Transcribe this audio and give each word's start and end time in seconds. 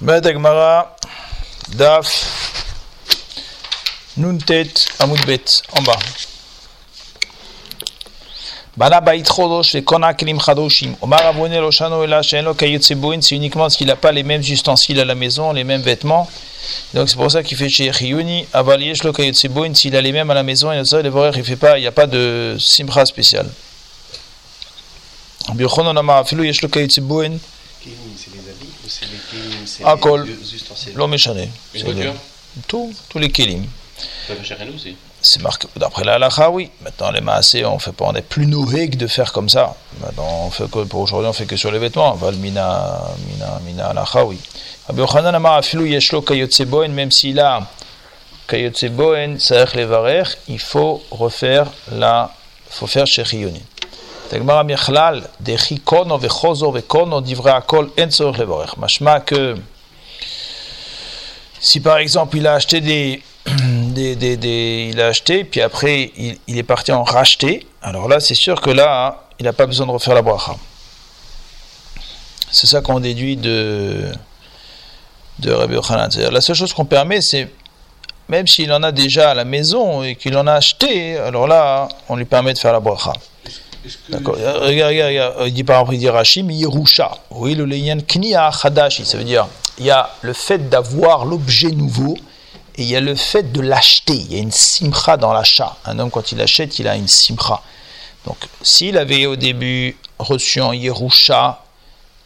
Badagmara, 0.00 0.94
Daf, 1.74 2.06
Nuntet, 4.18 4.74
Amoudbet, 4.98 5.62
en 5.72 5.82
bas. 5.82 5.98
Bana 8.76 9.00
Baïtrodosh 9.00 9.74
et 9.74 9.82
Kona 9.84 10.12
Kelim 10.12 10.38
Chadoshim. 10.38 10.96
Omar 11.00 11.24
Abouné 11.24 11.60
Loshano 11.60 12.04
et 12.04 12.06
Lachenlo 12.06 12.52
Kayotsebouin, 12.52 13.22
c'est 13.22 13.36
uniquement 13.36 13.62
parce 13.62 13.76
qu'il 13.76 13.86
n'a 13.86 13.96
pas 13.96 14.12
les 14.12 14.22
mêmes 14.22 14.42
ustensiles 14.42 15.00
à 15.00 15.06
la 15.06 15.14
maison, 15.14 15.54
les 15.54 15.64
mêmes 15.64 15.80
vêtements. 15.80 16.28
Donc 16.92 17.08
c'est 17.08 17.16
pour 17.16 17.30
ça 17.30 17.42
qu'il 17.42 17.56
fait 17.56 17.70
chez 17.70 17.90
Riyuni, 17.90 18.46
Avaliesh 18.52 19.02
Lo 19.02 19.14
Kayotsebouin, 19.14 19.72
s'il 19.72 19.96
a 19.96 20.02
les 20.02 20.12
mêmes 20.12 20.30
à 20.30 20.34
la 20.34 20.42
maison, 20.42 20.72
et 20.72 20.84
ça, 20.84 21.00
il 21.00 21.44
fait 21.44 21.56
pas, 21.56 21.78
il 21.78 21.80
n'y 21.80 21.86
a 21.86 21.92
pas 21.92 22.06
de 22.06 22.58
simra 22.60 23.06
spécial. 23.06 23.48
Biochonon 25.54 25.96
Amar 25.96 26.18
Afilou 26.18 26.44
Yesh 26.44 26.60
Lo 26.60 26.68
Kayotsebouin 26.68 27.38
échané. 31.12 31.50
Une 31.74 31.82
voiture 31.82 32.14
Tout, 32.68 32.92
tous 33.08 33.18
les 33.18 33.30
kelim. 33.30 33.64
C'est 35.22 35.42
marqué. 35.42 35.66
D'après 35.76 36.04
la 36.04 36.14
halakha, 36.14 36.50
oui. 36.50 36.70
Maintenant, 36.82 37.10
les 37.10 37.20
maasé, 37.20 37.64
on 37.64 37.78
fait 37.78 37.92
pas, 37.92 38.04
on 38.06 38.14
est 38.14 38.22
plus 38.22 38.46
noheg 38.46 38.96
de 38.96 39.06
faire 39.06 39.32
comme 39.32 39.48
ça. 39.48 39.74
Maintenant, 40.00 40.46
on 40.46 40.50
fait 40.50 40.70
que, 40.70 40.84
pour 40.84 41.00
aujourd'hui, 41.00 41.28
on 41.28 41.32
fait 41.32 41.46
que 41.46 41.56
sur 41.56 41.72
les 41.72 41.78
vêtements. 41.78 42.14
Val 42.14 42.36
mina, 42.36 43.00
mina, 43.64 43.88
halakha, 43.88 44.24
oui. 44.24 44.38
Rabbi 44.86 45.00
Yochanan 45.00 45.34
amar 45.34 45.56
afilu 45.56 45.88
yeshlo 45.88 46.22
kayotseboen, 46.22 46.92
même 46.92 47.10
s'il 47.10 47.40
a 47.40 47.66
kayotseboen, 48.46 49.40
saech 49.40 49.74
levarer, 49.74 50.22
il 50.46 50.60
faut 50.60 51.02
refaire 51.10 51.66
la, 51.90 52.32
faut 52.70 52.86
faire 52.86 53.06
shechiyoni. 53.06 53.62
Tagmar 54.30 54.58
amichlal, 54.58 55.28
dechi 55.40 55.80
kono 55.80 56.18
vechozo 56.18 56.70
vekono, 56.70 57.20
divrei 57.20 57.54
akol, 57.56 57.90
en 57.96 58.10
tzorech 58.10 58.38
levarer. 58.38 58.74
Mashma 58.78 59.18
que, 59.20 59.56
si 61.68 61.80
par 61.80 61.98
exemple, 61.98 62.36
il 62.36 62.46
a 62.46 62.54
acheté 62.54 62.80
des, 62.80 63.22
des, 63.96 64.14
des, 64.14 64.36
des- 64.36 64.90
il 64.92 65.00
a 65.00 65.08
acheté, 65.08 65.42
puis 65.44 65.60
après 65.60 66.12
il, 66.16 66.38
il 66.46 66.56
est 66.58 66.62
parti 66.74 66.92
en 66.92 67.02
racheter, 67.02 67.66
alors 67.82 68.06
là 68.08 68.20
c'est 68.20 68.34
sûr 68.46 68.60
que 68.60 68.70
là, 68.70 68.88
hein, 69.06 69.14
il 69.40 69.44
n'a 69.46 69.52
pas 69.52 69.66
besoin 69.66 69.86
de 69.86 69.90
refaire 69.92 70.14
la 70.14 70.22
bracha. 70.22 70.54
C'est 72.50 72.66
ça 72.68 72.80
qu'on 72.80 73.00
déduit 73.00 73.36
de, 73.36 74.04
de 75.40 75.50
Rabbi 75.52 75.74
Yochanan. 75.74 76.08
La 76.30 76.40
seule 76.40 76.56
chose 76.56 76.72
qu'on 76.72 76.84
permet, 76.84 77.20
c'est 77.20 77.48
même 78.28 78.46
s'il 78.46 78.72
en 78.72 78.82
a 78.82 78.92
déjà 78.92 79.30
à 79.30 79.34
la 79.34 79.44
maison 79.44 80.02
et 80.04 80.14
qu'il 80.14 80.36
en 80.36 80.46
a 80.46 80.54
acheté, 80.54 81.18
alors 81.18 81.46
là, 81.48 81.88
on 82.08 82.16
lui 82.16 82.24
permet 82.24 82.54
de 82.54 82.58
faire 82.58 82.72
la 82.72 82.80
bracha. 82.80 83.12
D'accord. 84.08 84.34
Regarde, 84.36 84.62
regarde, 84.64 85.08
regarde. 85.08 85.34
Il 85.46 85.52
dit 85.54 85.64
par 85.64 85.76
exemple, 85.80 85.94
il 85.94 85.98
dit 85.98 86.08
Rachim, 86.08 86.48
Yerusha. 86.50 87.18
Oui, 87.30 87.54
le 87.54 87.64
leyan 87.66 87.98
kniya 88.00 88.50
chadashi. 88.50 89.04
Ça 89.04 89.16
veut 89.18 89.24
dire, 89.24 89.46
il 89.78 89.84
y 89.84 89.90
a 89.90 90.10
le 90.22 90.32
fait 90.32 90.68
d'avoir 90.68 91.24
l'objet 91.24 91.70
nouveau 91.70 92.16
et 92.76 92.82
il 92.82 92.88
y 92.88 92.96
a 92.96 93.00
le 93.00 93.14
fait 93.14 93.52
de 93.52 93.60
l'acheter. 93.60 94.14
Il 94.14 94.32
y 94.32 94.36
a 94.36 94.38
une 94.38 94.52
simcha 94.52 95.16
dans 95.16 95.32
l'achat. 95.32 95.76
Un 95.84 95.98
homme, 95.98 96.10
quand 96.10 96.32
il 96.32 96.40
achète, 96.40 96.78
il 96.78 96.88
a 96.88 96.96
une 96.96 97.08
simcha. 97.08 97.62
Donc, 98.26 98.36
s'il 98.62 98.98
avait 98.98 99.26
au 99.26 99.36
début 99.36 99.96
reçu 100.18 100.60
en 100.60 100.72
Yerusha 100.72 101.62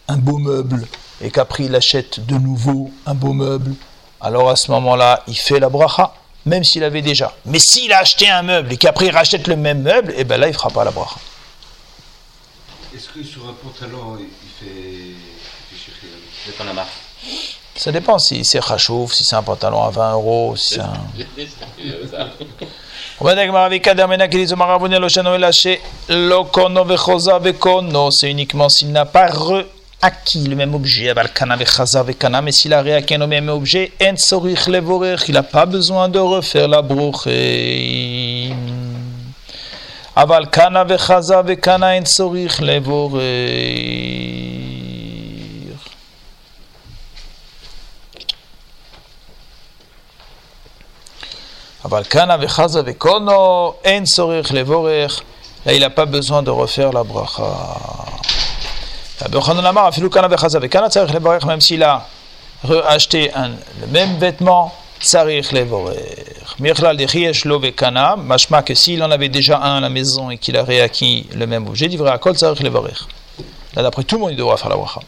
un 0.08 0.16
beau 0.16 0.38
meuble 0.38 0.86
et 1.20 1.30
qu'après 1.30 1.64
il 1.64 1.74
achète 1.74 2.24
de 2.26 2.36
nouveau 2.36 2.90
un 3.06 3.14
beau 3.14 3.32
meuble, 3.32 3.74
alors 4.20 4.50
à 4.50 4.56
ce 4.56 4.70
moment-là, 4.72 5.22
il 5.28 5.36
fait 5.36 5.60
la 5.60 5.68
bracha, 5.68 6.14
même 6.46 6.64
s'il 6.64 6.84
avait 6.84 7.02
déjà. 7.02 7.34
Mais 7.44 7.58
s'il 7.58 7.92
a 7.92 7.98
acheté 7.98 8.28
un 8.28 8.42
meuble 8.42 8.72
et 8.72 8.76
qu'après 8.76 9.06
il 9.06 9.14
rachète 9.14 9.46
le 9.46 9.56
même 9.56 9.82
meuble, 9.82 10.14
et 10.16 10.24
bien 10.24 10.38
là, 10.38 10.46
il 10.46 10.52
ne 10.52 10.56
fera 10.56 10.70
pas 10.70 10.84
la 10.84 10.90
bracha. 10.90 11.16
est-ce 12.94 13.08
que 13.08 13.22
sur 13.22 13.46
un 13.48 13.52
pantalon 13.52 14.18
il 14.18 14.66
fait, 14.66 14.74
il 14.74 15.78
fait 15.78 15.92
chérir 16.00 16.16
C'est 16.44 16.56
qu'on 16.56 16.68
a 16.68 16.72
marre. 16.72 16.88
Ça 17.75 17.91
dépend 17.91 18.17
si 18.19 18.45
c'est 18.45 18.61
chachouf, 18.61 19.13
si 19.13 19.23
c'est 19.23 19.35
un 19.35 19.43
pantalon 19.43 19.83
à 19.83 19.89
20 19.89 20.13
euros, 20.13 20.55
si 20.55 20.75
c'est 20.75 20.81
un... 20.81 20.93
אומרת 23.21 23.38
הגמרא 23.38 23.67
ויקדם 23.71 24.09
מנה 24.09 24.27
כדיזו 24.27 24.55
מרבוני 24.55 25.00
לא 25.00 25.09
שנו 25.09 25.35
אלא 25.35 25.47
שלא 25.51 26.45
קונו 26.51 26.88
וחוזה 26.88 27.31
וקונו, 27.44 28.09
c'est 28.11 28.29
uniquement 28.29 28.69
s'il 28.69 28.91
n'a 28.91 29.06
pas 29.06 29.28
reacquis 29.28 30.47
le 30.47 30.56
même 30.56 30.75
objet, 30.75 31.11
אבל 31.11 31.28
קנה 31.28 31.56
וחזה 31.59 32.01
וקנה, 32.06 32.41
mais 32.41 32.51
s'il 32.51 32.73
a 32.73 32.81
réacquis 32.81 33.17
le 33.17 33.28
même 33.28 33.50
objet, 33.50 33.91
אין 34.00 34.16
צורך 34.16 34.69
לבורך, 34.69 35.29
il 35.29 35.33
n'a 35.33 35.44
pas 35.44 35.66
besoin 35.66 36.09
de 36.09 36.19
refaire 36.19 36.67
la 36.67 36.81
ברוכים. 36.81 38.56
אבל 40.17 40.45
קנה 40.45 40.83
וחזה 40.88 41.35
וקנה, 41.47 41.94
אין 41.94 42.03
צורך 42.03 42.61
לבורך. 42.61 43.22
אבל 51.85 52.03
קנה 52.03 52.35
וחזה 52.41 52.81
וקונו, 52.85 53.73
אין 53.83 54.03
צורך 54.03 54.51
לבורך, 54.51 55.22
là 55.66 55.73
il 55.73 55.81
n'a 55.81 55.89
pas 55.89 56.06
besoin 56.06 56.41
de 56.44 56.51
refaire 56.51 56.91
la 56.94 57.03
bracha. 57.03 57.44
רבי 59.22 59.35
יוחנן 59.38 59.66
אמר, 59.66 59.89
אפילו 59.89 60.09
קנה 60.09 60.28
וחזה 60.31 60.59
וקנה 60.61 60.89
צריך 60.89 61.16
לברך, 61.16 61.44
même 61.44 61.61
s'il 61.61 61.83
a 61.83 62.07
acheté 62.67 63.33
un, 63.33 63.51
le 63.81 63.88
même 63.94 64.17
vêtement, 64.19 64.72
צריך 65.01 65.53
לבורך. 65.53 66.56
מכלל 66.59 66.97
דכי 66.97 67.19
יש 67.19 67.45
לו 67.45 67.59
וקנה, 67.61 68.13
משמע 68.17 68.59
que 68.61 68.73
s'il 68.73 69.03
en 69.03 69.11
avait 69.11 69.29
déjà 69.29 69.57
un 69.57 69.78
à 69.78 69.79
la 69.79 69.89
maison 69.89 70.31
et 70.31 70.38
qu'il 70.38 70.57
a 70.57 70.63
réacquis 70.63 71.28
le 71.33 71.45
même 71.47 71.67
objet, 71.67 71.88
דברי 71.88 72.11
הכל 72.11 72.33
צריך 72.33 72.63
לברך. 72.63 73.07
Là 73.75 73.83
d'après 73.83 74.03
tout 74.03 74.16
le 74.16 74.22
monde 74.22 74.31
il 74.31 74.38
devra 74.38 74.57
faire 74.57 74.69
la 74.69 74.78
bracha. 74.78 75.01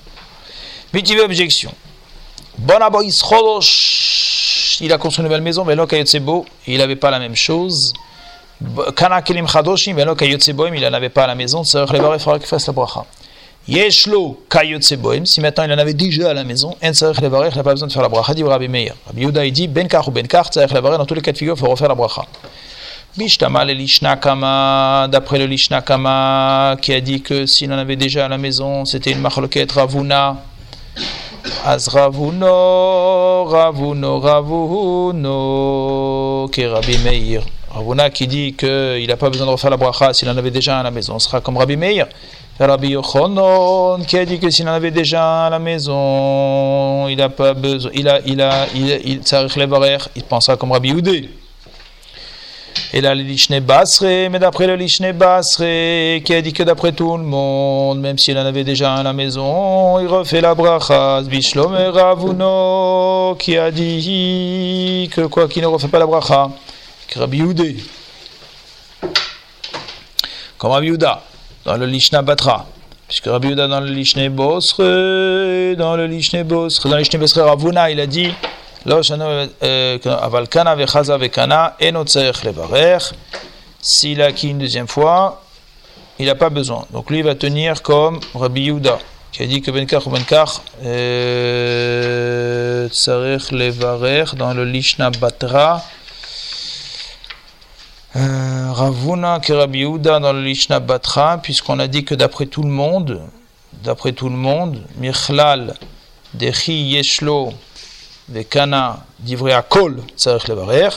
Multiple 0.94 1.22
objection. 1.22 1.74
Bon 2.58 2.81
aboïs 2.81 3.22
chodosh, 3.22 4.21
il 4.81 4.93
a 4.93 4.99
construit 4.99 5.22
une 5.22 5.28
nouvelle 5.28 5.43
maison, 5.43 5.65
mais 5.65 5.75
il 6.66 6.78
n'avait 6.78 6.97
pas 6.97 7.10
la 7.10 7.19
même 7.19 7.37
chose. 7.37 7.93
Kana 8.97 9.22
kelim 9.22 9.49
chadoshim, 9.49 9.94
mais 9.94 10.03
il 10.03 10.83
n'en 10.83 10.93
avait 10.93 11.09
pas 11.09 11.27
la 11.27 11.34
maison, 11.34 11.62
il 11.62 11.87
faudra 12.19 12.38
qu'il 12.38 12.47
fasse 12.47 12.66
la 12.66 12.72
bracha. 12.72 13.05
Yeshlo 13.69 14.44
boim, 14.99 15.25
si 15.25 15.41
maintenant 15.41 15.65
il 15.65 15.72
en 15.72 15.78
avait 15.78 15.94
déjà 15.94 16.31
à 16.31 16.34
la 16.34 16.44
maison, 16.44 16.77
il 16.82 16.91
n'a 16.91 17.62
pas 17.62 17.71
besoin 17.72 17.87
de 17.88 17.93
faire 17.93 18.03
la 18.03 18.09
bracha, 18.09 18.34
dit 18.34 18.43
Rabbi 18.43 18.69
Meir. 18.69 18.94
Rabbi 19.06 19.22
Yehuda, 19.22 19.44
il 19.44 19.53
dit, 19.53 19.69
ben 19.69 19.88
kach 19.88 20.06
ou 20.09 20.11
ben 20.11 20.27
kach, 20.27 20.50
dans 20.50 21.06
tous 21.06 21.15
les 21.15 21.22
cas 21.22 21.32
de 21.32 21.38
figure, 21.38 21.55
il 21.56 21.61
faut 21.61 21.69
refaire 21.69 21.88
la 21.88 21.94
bracha. 21.94 22.22
Bishtama 23.16 23.65
le 23.65 23.75
Lishna 23.75 24.16
Kama, 24.16 25.06
d'après 25.11 25.38
le 25.38 25.47
Lishna 25.47 25.82
Kama, 25.82 26.77
qui 26.81 26.94
a 26.94 27.00
dit 27.00 27.21
que 27.21 27.44
s'il 27.47 27.71
en 27.72 27.77
avait 27.78 27.97
déjà 27.97 28.25
à 28.25 28.28
la 28.28 28.38
maison, 28.38 28.84
c'était 28.84 29.12
une 29.12 29.21
machloket 29.21 29.71
Ravuna. 29.71 30.38
אז 31.65 31.89
Ravuno, 31.89 33.45
Ravuno, 33.51 34.21
Ravuno, 34.21 35.29
qui 36.53 36.67
Rabbi 36.67 36.99
Meir. 36.99 37.43
Ravuna 37.75 38.11
qui 38.11 38.27
dit 38.27 38.55
qu'il 38.55 39.07
n'a 39.09 39.17
pas 39.17 39.31
besoin 39.31 39.47
de 39.47 39.53
refaire 39.53 39.71
la 39.71 39.77
bracha 39.77 40.13
s'il 40.13 40.29
en 40.29 40.37
avait 40.37 40.51
déjà 40.51 40.77
un 40.77 40.81
à 40.81 40.83
la 40.85 40.91
maison, 40.91 41.19
sera 41.19 41.41
comme 41.41 41.57
Rabbi 41.57 41.77
Meir. 41.77 42.07
Rabbi 42.61 42.91
Yochanan 42.91 44.05
qui 44.07 44.19
a 44.19 44.25
dit 44.25 44.39
que 44.39 44.51
s'il 44.51 44.69
en 44.69 44.73
avait 44.73 44.91
déjà 44.93 45.25
un 45.25 45.47
à 45.47 45.51
la 45.51 45.59
maison, 45.59 47.09
il 47.09 47.17
n'a 47.17 47.29
pas 47.29 47.55
besoin, 47.55 47.91
il 47.95 48.09
a, 48.09 48.21
il 48.25 48.41
a, 48.41 48.67
il, 48.75 49.01
il, 49.05 49.21
il 50.17 50.23
pensera 50.25 50.57
comme 50.57 50.73
Rabbi 50.73 50.93
Oudé. 50.93 51.29
Et 52.94 53.00
là, 53.00 53.15
le 53.15 53.22
Lishne 53.22 53.59
Basre, 53.60 54.28
mais 54.31 54.38
d'après 54.38 54.66
le 54.66 54.77
Lishne 54.77 55.12
Basre, 55.12 55.65
qui 56.22 56.34
a 56.34 56.43
dit 56.43 56.53
que 56.53 56.62
d'après 56.62 56.93
tout 56.93 57.16
le 57.16 57.22
monde, 57.22 58.00
même 58.00 58.19
s'il 58.19 58.37
en 58.37 58.44
avait 58.44 58.65
déjà 58.65 58.93
un 58.93 58.99
à 58.99 59.03
la 59.03 59.12
maison, 59.15 59.99
il 59.99 60.06
refait 60.06 60.43
la 60.43 60.55
bracha. 60.55 61.22
Bishlom 61.22 61.75
Ravuno, 61.75 63.34
qui 63.38 63.56
a 63.56 63.71
dit 63.71 65.09
que 65.11 65.22
quoi 65.22 65.49
qu'il 65.49 65.62
ne 65.62 65.69
refait 65.69 65.88
pas 65.88 65.99
la 65.99 66.06
bracha. 66.06 66.50
Rabbi 67.16 67.38
Yehuda. 67.38 67.65
Comme 70.59 70.72
Rabbi 70.72 70.87
Yehuda, 70.88 71.22
dans 71.65 71.77
le 71.77 71.87
Lishna 71.87 72.22
Batra. 72.22 72.66
Puisque 73.09 73.27
Rabbi 73.27 73.49
Yehuda 73.49 73.69
dans 73.69 73.81
le 73.81 73.91
Lishne 73.91 74.28
Bosre, 74.28 74.78
dans 75.77 75.97
le 75.97 76.06
Lishne 76.06 76.43
Bosre, 76.43 76.88
dans 76.88 76.97
le 76.97 77.03
Lishne 77.03 77.19
Bosre 77.19 77.43
Ravuna, 77.43 77.91
il 77.91 78.00
a 78.00 78.06
dit 78.06 78.32
לא 78.86 79.04
שנו, 79.04 79.25
אבל 80.06 80.45
קנה 80.45 80.75
וחזה 80.78 81.16
וקנה, 81.19 81.68
אינו 81.80 82.06
צריך 82.06 82.45
לברך. 82.45 83.13
S'il 83.81 84.22
a 84.22 84.25
acquis 84.25 84.50
une 84.50 84.57
deuxième 84.57 84.88
fois, 84.88 85.42
il 86.19 86.25
n'a 86.25 86.36
pas 86.36 86.50
besoin. 86.50 86.86
Donc 86.92 87.10
lui 87.10 87.19
il 87.19 87.24
va 87.24 87.36
tenir 87.36 87.81
comme 87.81 88.19
Rabbi 88.34 88.63
Yehuda, 88.63 88.98
qui 89.31 89.44
a 89.44 89.45
dit 89.45 89.62
que 89.62 89.72
Benkar 89.72 90.06
ou 90.07 90.10
Benkar, 90.10 90.62
tzarech 92.89 93.51
levarer, 93.51 94.25
dans 94.36 94.54
le 94.54 94.66
Lishna 94.66 95.10
Batra, 95.12 95.84
euh, 98.16 98.72
Ravuna 98.72 99.39
que 99.39 99.54
Rabbi 99.54 99.80
Yehuda 99.80 100.19
dans 100.19 100.34
le 100.34 100.42
Lishna 100.42 100.80
Batra, 100.80 101.38
puisqu'on 101.38 101.78
a 101.80 101.88
dit 101.88 102.04
que 102.04 102.16
d'après 102.16 102.48
tout 102.48 102.63
le 102.63 102.69
monde, 102.69 103.22
d'après 103.84 104.12
tout 104.12 104.30
le 104.30 104.36
monde, 104.36 104.81
Michlal, 104.98 105.75
Dechi 106.34 106.74
Yeshlo, 106.74 107.54
Vekana 108.32 109.05
divrei 109.19 109.52
akol 109.52 110.02
tzarech 110.17 110.49
levarer. 110.49 110.90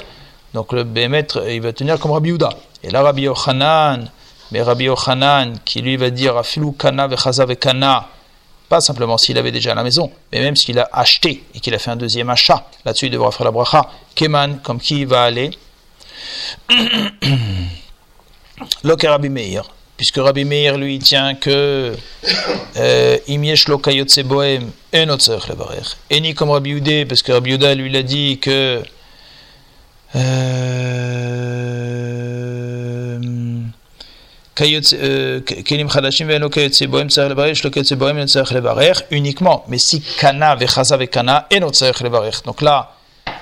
Donc 0.54 0.72
le 0.72 0.84
bémètre, 0.84 1.44
il 1.50 1.62
va 1.62 1.74
tenir 1.74 2.00
comme 2.00 2.12
Rabbi 2.12 2.30
Yehuda. 2.30 2.50
Et 2.84 2.90
là 2.90 3.02
Rabbi 3.02 3.24
Yochanan, 3.24 4.10
mais 4.52 4.62
Rabbi 4.62 4.86
Yochanan 4.86 5.56
qui 5.66 5.82
lui 5.82 5.98
va 5.98 6.10
dire 6.10 6.38
afilu 6.38 6.72
kana 6.74 7.08
vechaza 7.08 7.46
vekana, 7.46 8.08
pas 8.70 8.80
simplement 8.80 9.18
s'il 9.18 9.38
avait 9.38 9.52
déjà 9.52 9.76
la 9.76 9.84
maison, 9.84 10.12
mais 10.32 10.40
même 10.40 10.56
s'il 10.56 10.80
a 10.80 10.88
acheté 10.92 11.44
et 11.54 11.60
qu'il 11.60 11.74
a 11.76 11.80
fait 11.80 11.92
un 11.92 11.96
deuxième 11.96 12.30
achat. 12.30 12.66
Là-dessus, 12.86 13.08
il 13.08 13.12
devra 13.12 13.32
faire 13.32 13.46
la 13.46 13.52
bracha. 13.52 13.90
Keman, 14.16 14.60
comme 14.64 14.80
qui 14.80 15.06
va 15.06 15.24
aller? 15.24 15.52
Loker 18.84 19.10
Rabbi 19.10 19.30
Meir, 19.30 19.70
puisque 19.98 20.18
Rabbi 20.18 20.46
Meir 20.46 20.78
lui 20.78 21.00
tient 21.00 21.36
que 21.36 21.96
euh, 22.78 23.18
bohem 24.24 24.72
et 26.10 26.20
ni 26.20 26.34
comme 26.34 26.52
Rabbi 26.52 26.72
Udé, 26.72 27.06
parce 27.06 27.22
que 27.22 27.32
Rabbi 27.32 27.54
Uda 27.54 27.76
lui 27.76 27.90
l'a 27.90 28.04
dit 28.04 28.40
que 28.40 28.84
uniquement. 39.12 39.66
Mais 39.68 39.78
si 39.78 40.02
kana 40.02 40.56
vechaza 40.56 40.98
vekana 40.98 41.48
donc 42.46 42.62
là 42.62 42.92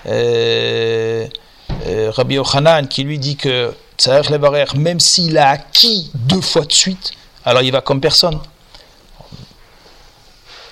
euh, 0.08 1.28
euh, 1.88 2.12
Rabbi 2.12 2.36
Yochanan 2.36 2.88
qui 2.88 3.04
lui 3.04 3.20
dit 3.20 3.36
que 3.36 3.72
même 4.76 5.00
s'il 5.00 5.38
a 5.38 5.50
acquis 5.50 6.12
deux 6.14 6.42
fois 6.42 6.66
de 6.66 6.72
suite 6.72 7.12
alors 7.46 7.62
il 7.62 7.72
va 7.72 7.82
comme 7.82 8.02
personne 8.02 8.40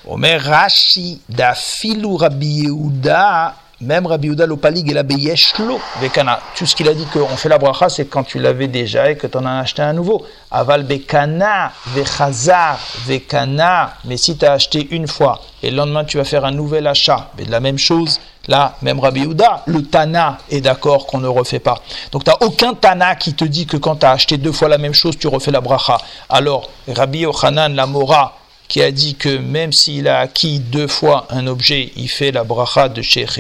Omer 0.07 0.41
Rashi 0.41 1.21
da 1.29 1.53
Rabbi 1.53 2.63
Yehuda 2.63 3.55
même 3.81 4.05
Rabbi 4.05 4.27
Yehuda 4.27 4.45
Lopalig 4.45 4.89
et 4.89 4.93
la 4.93 5.03
Beyeshlo 5.03 5.79
Vekana. 5.99 6.39
Tout 6.55 6.65
ce 6.65 6.75
qu'il 6.75 6.87
a 6.87 6.93
dit 6.93 7.05
qu'on 7.05 7.35
fait 7.35 7.49
la 7.49 7.57
bracha, 7.57 7.89
c'est 7.89 8.05
quand 8.05 8.23
tu 8.23 8.39
l'avais 8.39 8.67
déjà 8.67 9.09
et 9.09 9.17
que 9.17 9.27
tu 9.27 9.37
en 9.37 9.45
as 9.45 9.59
acheté 9.59 9.81
un 9.81 9.93
nouveau. 9.93 10.25
Aval 10.51 10.83
Bekana, 10.83 11.71
Vechazar, 11.87 12.79
Vekana. 13.07 13.95
Mais 14.05 14.17
si 14.17 14.37
tu 14.37 14.45
as 14.45 14.53
acheté 14.53 14.87
une 14.91 15.07
fois 15.07 15.41
et 15.63 15.71
le 15.71 15.77
lendemain 15.77 16.05
tu 16.05 16.17
vas 16.17 16.23
faire 16.23 16.45
un 16.45 16.51
nouvel 16.51 16.87
achat, 16.87 17.31
mais 17.37 17.45
de 17.45 17.51
la 17.51 17.59
même 17.59 17.79
chose, 17.79 18.19
là, 18.51 18.75
même 18.83 18.99
Rabbi 18.99 19.21
Yehuda, 19.21 19.63
le 19.65 19.81
Tana 19.83 20.37
est 20.51 20.61
d'accord 20.61 21.07
qu'on 21.07 21.19
ne 21.19 21.27
refait 21.27 21.59
pas. 21.59 21.81
Donc 22.11 22.23
tu 22.23 22.29
n'as 22.29 22.45
aucun 22.45 22.75
Tana 22.75 23.15
qui 23.15 23.33
te 23.33 23.45
dit 23.45 23.65
que 23.65 23.77
quand 23.77 23.95
tu 23.95 24.05
as 24.05 24.11
acheté 24.11 24.37
deux 24.37 24.51
fois 24.51 24.67
la 24.67 24.77
même 24.77 24.93
chose, 24.93 25.17
tu 25.17 25.27
refais 25.27 25.51
la 25.51 25.61
bracha. 25.61 25.97
Alors, 26.29 26.69
Rabbi 26.87 27.19
Yochanan, 27.19 27.73
la 27.73 27.87
Mora, 27.87 28.37
qui 28.67 28.81
a 28.81 28.91
dit 28.91 29.15
que 29.15 29.37
même 29.37 29.73
s'il 29.73 30.07
a 30.07 30.19
acquis 30.19 30.59
deux 30.59 30.87
fois 30.87 31.25
un 31.29 31.47
objet, 31.47 31.91
il 31.95 32.09
fait 32.09 32.31
la 32.31 32.43
bracha 32.43 32.89
de 32.89 33.01
Sheikh 33.01 33.39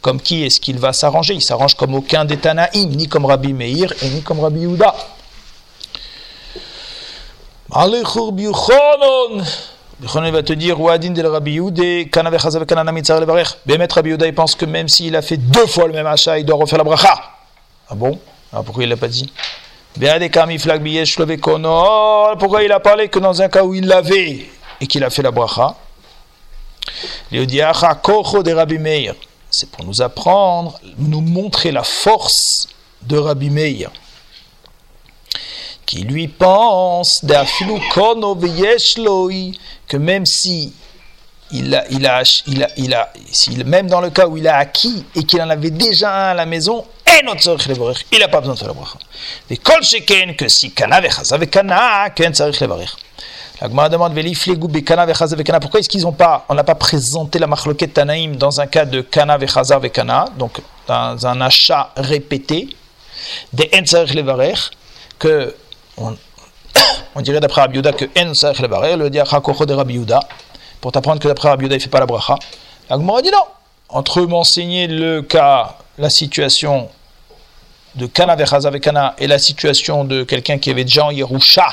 comme 0.00 0.20
qui 0.20 0.44
est-ce 0.44 0.60
qu'il 0.60 0.78
va 0.78 0.92
s'arranger? 0.92 1.34
Il 1.34 1.42
s'arrange 1.42 1.74
comme 1.74 1.94
aucun 1.94 2.24
des 2.24 2.38
Tanaïm, 2.38 2.90
ni 2.90 3.06
comme 3.06 3.26
Rabbi 3.26 3.52
Meir 3.52 3.92
et 4.02 4.08
ni 4.08 4.22
comme 4.22 4.40
Rabbi 4.40 4.60
Yehuda. 4.60 4.94
Il 10.00 10.32
va 10.32 10.44
te 10.44 10.52
dire, 10.52 10.80
Ouadin 10.80 11.10
de 11.10 11.24
Rabbi 11.24 11.54
Yudé, 11.54 12.08
Kana 12.10 12.30
vechazav 12.30 12.64
kana 12.66 12.92
mitzar 12.92 13.18
levarech. 13.18 13.56
Bémet 13.66 13.92
Rabbi 13.92 14.10
Yehuda, 14.10 14.28
il 14.28 14.34
pense 14.34 14.54
que 14.54 14.64
même 14.64 14.86
s'il 14.88 15.16
a 15.16 15.22
fait 15.22 15.38
deux 15.38 15.66
fois 15.66 15.88
le 15.88 15.92
même 15.92 16.06
achat, 16.06 16.38
il 16.38 16.44
doit 16.44 16.56
refaire 16.56 16.78
la 16.78 16.84
bracha. 16.84 17.20
Ah 17.88 17.96
bon? 17.96 18.16
Alors 18.52 18.64
pourquoi 18.64 18.84
il 18.84 18.90
l'a 18.90 18.96
pas 18.96 19.08
dit? 19.08 19.32
Pourquoi 22.38 22.62
il 22.62 22.70
a 22.70 22.78
parlé 22.78 23.08
que 23.08 23.18
dans 23.18 23.42
un 23.42 23.48
cas 23.48 23.64
où 23.64 23.74
il 23.74 23.88
l'avait 23.88 24.46
et 24.80 24.86
qu'il 24.86 25.02
a 25.02 25.10
fait 25.10 25.22
la 25.22 25.32
bracha? 25.32 25.74
Rabbi 28.52 28.78
Meir. 28.78 29.14
C'est 29.50 29.68
pour 29.70 29.84
nous 29.84 30.00
apprendre, 30.00 30.78
nous 30.96 31.22
montrer 31.22 31.72
la 31.72 31.82
force 31.82 32.68
de 33.02 33.18
Rabbi 33.18 33.50
Meir. 33.50 33.90
Qui 35.84 36.02
lui 36.02 36.28
pense 36.28 37.24
que 39.88 39.96
même 39.96 40.26
si 40.26 40.72
il 41.50 41.74
a, 41.74 41.84
il 41.90 42.06
a, 42.06 42.22
il 42.46 42.62
a, 42.62 42.68
il 42.76 42.94
a, 42.94 43.64
même 43.64 43.88
dans 43.88 44.00
le 44.00 44.10
cas 44.10 44.26
où 44.26 44.36
il 44.36 44.46
a 44.46 44.56
acquis 44.56 45.04
et 45.14 45.24
qu'il 45.24 45.40
en 45.40 45.48
avait 45.48 45.70
déjà 45.70 46.14
un 46.14 46.30
à 46.30 46.34
la 46.34 46.46
maison, 46.46 46.84
il 47.20 48.18
n'a 48.18 48.28
pas 48.28 48.40
besoin 48.40 48.54
de 48.54 48.58
faire 48.58 48.68
la 48.68 48.74
bracha. 48.74 48.98
que 50.36 50.48
si 50.48 50.70
kana 50.72 51.00
vechaza 51.00 51.38
vekana, 51.38 52.10
ken 52.10 52.32
tzarich 52.32 52.60
levarich. 52.60 52.94
La 53.60 53.68
Gemara 53.68 53.88
demande 53.88 54.14
pourquoi 55.60 55.80
est-ce 55.80 55.88
qu'ils 55.88 56.02
n'ont 56.02 56.12
pas, 56.12 56.44
on 56.48 56.54
n'a 56.54 56.62
pas 56.62 56.76
présenté 56.76 57.40
la 57.40 57.48
machloket 57.48 57.88
Tanaïm 57.88 58.36
dans 58.36 58.60
un 58.60 58.68
cas 58.68 58.84
de 58.84 59.00
kana 59.00 59.36
vechaza 59.36 59.78
vekana, 59.78 60.26
donc 60.38 60.60
dans 60.86 61.26
un 61.26 61.40
achat 61.40 61.92
répété, 61.96 62.68
des 63.52 63.68
enzarech 63.74 64.14
levarech, 64.14 64.70
que 65.18 65.56
on, 65.96 66.16
on 67.14 67.20
dirait 67.20 67.40
d'après 67.40 67.62
Rabbi 67.62 67.76
Yehuda 67.76 67.92
que 67.92 68.04
enzarech 68.18 68.60
levarech, 68.60 68.96
le 68.96 69.10
dit 69.10 69.18
de 69.18 69.72
Rabbi 69.74 69.94
Yehuda, 69.94 70.20
pour 70.80 70.92
t'apprendre 70.92 71.20
que 71.20 71.28
d'après 71.28 71.48
Rabbi 71.48 71.64
Yehuda 71.64 71.76
il 71.76 71.78
ne 71.78 71.82
fait 71.82 71.90
pas 71.90 72.00
la 72.00 72.06
bracha. 72.06 72.36
La 72.90 72.96
Gemara 72.96 73.22
dit 73.22 73.30
non. 73.30 73.38
Entre 73.90 74.20
m'enseigner 74.22 74.86
le 74.86 75.22
cas, 75.22 75.76
la 75.96 76.10
situation 76.10 76.90
de 77.94 78.06
kana 78.06 78.36
vechaza 78.36 78.70
vekana 78.70 79.14
et 79.18 79.26
la 79.26 79.38
situation 79.38 80.04
de 80.04 80.24
quelqu'un 80.24 80.58
qui 80.58 80.70
avait 80.70 80.84
déjà 80.84 81.06
en 81.06 81.10
Yerusha 81.10 81.66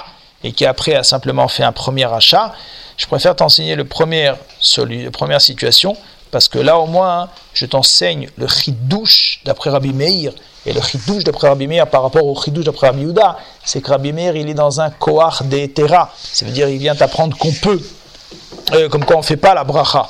et 0.44 0.52
qui 0.52 0.66
après 0.66 0.96
a 0.96 1.04
simplement 1.04 1.48
fait 1.48 1.64
un 1.64 1.72
premier 1.72 2.12
achat, 2.12 2.54
je 2.98 3.06
préfère 3.08 3.36
t'enseigner 3.36 3.76
le 3.76 3.84
la 3.84 5.12
première 5.12 5.42
situation, 5.42 5.96
parce 6.32 6.48
que 6.48 6.60
là 6.60 6.78
au 6.78 6.86
moins, 6.86 7.30
je 7.54 7.66
t'enseigne 7.66 8.30
le 8.38 8.48
chidouche 8.48 9.40
d'après 9.46 9.70
Rabbi 9.70 9.94
Meir, 9.94 10.34
et 10.66 10.74
le 10.74 10.82
chidouche 10.82 11.24
d'après 11.24 11.48
Rabbi 11.50 11.68
Meir 11.68 11.88
par 11.88 12.02
rapport 12.04 12.26
au 12.26 12.42
chidouche 12.42 12.66
d'après 12.66 12.88
Rabbi 12.88 13.02
Yehuda, 13.02 13.38
c'est 13.64 13.82
que 13.82 13.92
Rabbi 13.92 14.14
Meir, 14.14 14.36
il 14.36 14.50
est 14.50 14.54
dans 14.54 14.82
un 14.82 14.90
koach 14.90 15.44
d'Etera, 15.44 16.12
ça 16.16 16.46
veut 16.46 16.52
dire 16.52 16.68
il 16.70 16.80
vient 16.80 16.96
t'apprendre 16.96 17.38
qu'on 17.38 17.52
peut, 17.52 17.82
euh, 18.74 18.90
comme 18.90 19.06
quoi 19.06 19.18
on 19.18 19.20
ne 19.20 19.26
fait 19.26 19.38
pas 19.38 19.54
la 19.54 19.64
bracha. 19.64 20.10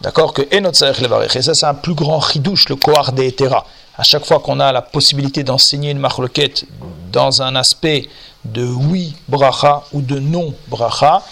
D'accord 0.00 0.32
Que 0.32 0.42
Et 0.42 1.42
ça, 1.42 1.54
c'est 1.54 1.66
un 1.66 1.74
plus 1.74 1.94
grand 1.94 2.20
chidouche, 2.20 2.68
le 2.68 2.76
koach 2.76 3.10
d'Etera. 3.12 3.66
À 3.96 4.04
chaque 4.04 4.24
fois 4.24 4.38
qu'on 4.38 4.60
a 4.60 4.70
la 4.70 4.82
possibilité 4.82 5.42
d'enseigner 5.42 5.90
une 5.90 5.98
marloquette 5.98 6.64
dans 7.10 7.42
un 7.42 7.56
aspect 7.56 8.08
de 8.44 8.64
oui 8.64 9.16
bracha 9.28 9.82
ou 9.92 10.00
de 10.00 10.20
non 10.20 10.54
bracha, 10.68 11.22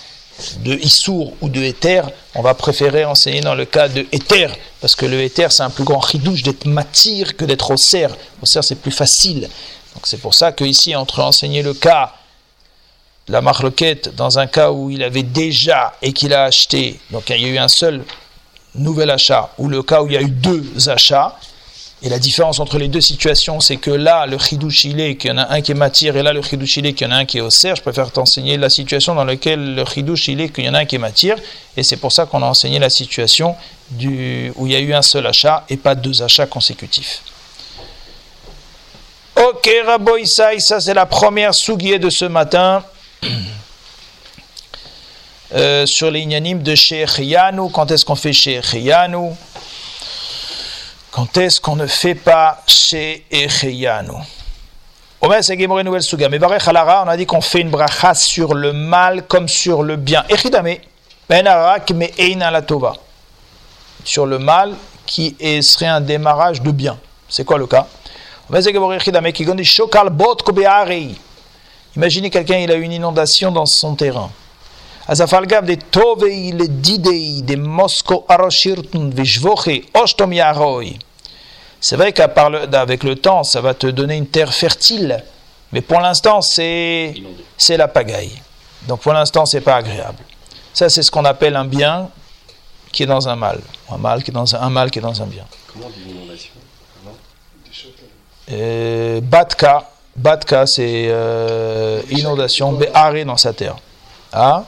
de 0.58 0.74
issour 0.74 1.32
ou 1.40 1.48
de 1.48 1.62
éther, 1.62 2.10
on 2.34 2.42
va 2.42 2.54
préférer 2.54 3.04
enseigner 3.04 3.40
dans 3.40 3.54
le 3.54 3.64
cas 3.64 3.88
de 3.88 4.06
éther, 4.12 4.48
parce 4.80 4.94
que 4.94 5.06
le 5.06 5.22
éther 5.22 5.50
c'est 5.52 5.62
un 5.62 5.70
plus 5.70 5.84
grand 5.84 6.00
ridouche 6.00 6.42
d'être 6.42 6.66
matière 6.66 7.36
que 7.36 7.44
d'être 7.44 7.70
au 7.70 7.76
cerf. 7.76 8.14
Au 8.42 8.46
cerf 8.46 8.64
c'est 8.64 8.80
plus 8.80 8.90
facile. 8.92 9.48
Donc 9.94 10.04
c'est 10.04 10.20
pour 10.20 10.34
ça 10.34 10.52
que 10.52 10.64
ici 10.64 10.94
entre 10.94 11.20
enseigner 11.22 11.62
le 11.62 11.74
cas 11.74 12.12
la 13.28 13.40
marloquette 13.40 14.14
dans 14.14 14.38
un 14.38 14.46
cas 14.46 14.70
où 14.70 14.90
il 14.90 15.02
avait 15.02 15.22
déjà 15.24 15.94
et 16.00 16.12
qu'il 16.12 16.32
a 16.32 16.44
acheté, 16.44 17.00
donc 17.10 17.24
il 17.30 17.40
y 17.40 17.44
a 17.44 17.48
eu 17.48 17.58
un 17.58 17.68
seul 17.68 18.04
nouvel 18.74 19.10
achat, 19.10 19.50
ou 19.58 19.68
le 19.68 19.82
cas 19.82 20.02
où 20.02 20.06
il 20.06 20.12
y 20.12 20.16
a 20.16 20.22
eu 20.22 20.30
deux 20.30 20.88
achats, 20.88 21.36
et 22.02 22.10
la 22.10 22.18
différence 22.18 22.60
entre 22.60 22.78
les 22.78 22.88
deux 22.88 23.00
situations, 23.00 23.60
c'est 23.60 23.78
que 23.78 23.90
là, 23.90 24.26
le 24.26 24.36
chidouch 24.38 24.84
il 24.84 25.00
est 25.00 25.16
qu'il 25.16 25.30
y 25.30 25.32
en 25.32 25.38
a 25.38 25.50
un 25.50 25.62
qui 25.62 25.72
est 25.72 25.74
matière, 25.74 26.16
et 26.16 26.22
là, 26.22 26.34
le 26.34 26.42
chidouch 26.42 26.76
il 26.76 26.86
est 26.86 26.92
qu'il 26.92 27.06
y 27.06 27.10
en 27.10 27.12
a 27.12 27.16
un 27.16 27.24
qui 27.24 27.38
est 27.38 27.40
au 27.40 27.48
cerf. 27.50 27.76
Je 27.76 27.82
préfère 27.82 28.10
t'enseigner 28.10 28.58
la 28.58 28.68
situation 28.68 29.14
dans 29.14 29.24
laquelle 29.24 29.74
le 29.74 29.84
chidouch 29.86 30.28
il 30.28 30.40
est 30.42 30.50
qu'il 30.50 30.64
y 30.64 30.68
en 30.68 30.74
a 30.74 30.80
un 30.80 30.84
qui 30.84 30.96
est 30.96 30.98
matière, 30.98 31.38
et 31.76 31.82
c'est 31.82 31.96
pour 31.96 32.12
ça 32.12 32.26
qu'on 32.26 32.42
a 32.42 32.46
enseigné 32.46 32.78
la 32.78 32.90
situation 32.90 33.56
où 33.98 34.66
il 34.66 34.72
y 34.72 34.76
a 34.76 34.80
eu 34.80 34.92
un 34.92 35.02
seul 35.02 35.26
achat 35.26 35.64
et 35.70 35.78
pas 35.78 35.94
deux 35.94 36.22
achats 36.22 36.46
consécutifs. 36.46 37.22
Ok, 39.36 39.70
Rabo 39.86 40.16
ça 40.24 40.80
c'est 40.80 40.94
la 40.94 41.06
première 41.06 41.54
souguier 41.54 41.98
de 41.98 42.10
ce 42.10 42.26
matin. 42.26 42.84
Euh, 45.54 45.86
sur 45.86 46.10
les 46.10 46.26
de 46.26 46.74
Sheikh 46.74 47.18
Yanou. 47.18 47.68
Quand 47.68 47.88
est-ce 47.92 48.04
qu'on 48.04 48.16
fait 48.16 48.32
Sheikh 48.32 48.72
Yanou 48.74 49.36
quand 51.16 51.38
est-ce 51.38 51.62
qu'on 51.62 51.76
ne 51.76 51.86
fait 51.86 52.14
pas 52.14 52.62
chez 52.66 53.24
Echeyanu 53.30 54.18
mais 55.22 55.38
on 56.44 57.08
a 57.08 57.16
dit 57.16 57.24
qu'on 57.24 57.40
fait 57.40 57.62
une 57.62 57.70
bracha 57.70 58.14
sur 58.14 58.52
le 58.52 58.74
mal 58.74 59.26
comme 59.26 59.48
sur 59.48 59.82
le 59.82 59.96
bien. 59.96 60.24
Echidame, 60.28 60.74
la 61.30 62.62
tova. 62.62 62.92
Sur 64.04 64.26
le 64.26 64.38
mal 64.38 64.74
qui 65.06 65.34
serait 65.62 65.86
un 65.86 66.02
démarrage 66.02 66.60
de 66.60 66.70
bien. 66.70 66.98
C'est 67.30 67.46
quoi 67.46 67.56
le 67.56 67.66
cas 67.66 67.86
Imaginez 71.96 72.28
quelqu'un, 72.28 72.58
il 72.58 72.70
a 72.70 72.74
une 72.74 72.92
inondation 72.92 73.50
dans 73.50 73.64
son 73.64 73.94
terrain. 73.94 74.30
Azafalgav 75.08 75.64
de 75.64 75.76
tovei 75.76 76.52
le 76.52 76.66
didei 76.68 77.40
de 77.40 77.56
Mosco 77.56 78.24
aroshirtun 78.28 79.10
vishvoche 79.14 79.84
ostom 79.94 80.32
yaroi. 80.32 80.98
C'est 81.80 81.96
vrai 81.96 82.12
qu'avec 82.12 83.04
le 83.04 83.16
temps, 83.16 83.44
ça 83.44 83.60
va 83.60 83.74
te 83.74 83.86
donner 83.86 84.16
une 84.16 84.26
terre 84.26 84.52
fertile, 84.52 85.22
mais 85.72 85.80
pour 85.80 86.00
l'instant, 86.00 86.40
c'est 86.40 87.14
c'est 87.56 87.76
la 87.76 87.88
pagaille. 87.88 88.42
Donc 88.88 89.00
pour 89.00 89.12
l'instant, 89.12 89.46
c'est 89.46 89.60
pas 89.60 89.76
agréable. 89.76 90.18
Ça, 90.72 90.88
c'est 90.88 91.02
ce 91.02 91.10
qu'on 91.10 91.24
appelle 91.24 91.56
un 91.56 91.64
bien 91.64 92.10
qui 92.92 93.02
est 93.02 93.06
dans 93.06 93.28
un 93.28 93.36
mal, 93.36 93.60
un 93.90 93.98
mal 93.98 94.22
qui 94.22 94.30
est 94.30 94.34
dans 94.34 94.54
un, 94.54 94.60
un 94.60 94.70
mal 94.70 94.90
qui 94.90 94.98
est 94.98 95.02
dans 95.02 95.22
un 95.22 95.26
bien. 95.26 95.44
Comment 95.72 95.88
dit 95.90 96.02
l'inondation 96.06 96.52
euh, 98.52 99.20
Batka, 99.20 99.90
Batka, 100.14 100.66
c'est 100.66 101.08
euh, 101.08 102.00
inondation, 102.10 102.72
béaré 102.72 103.24
dans 103.24 103.36
sa 103.36 103.52
terre. 103.52 103.76
Ah? 104.32 104.64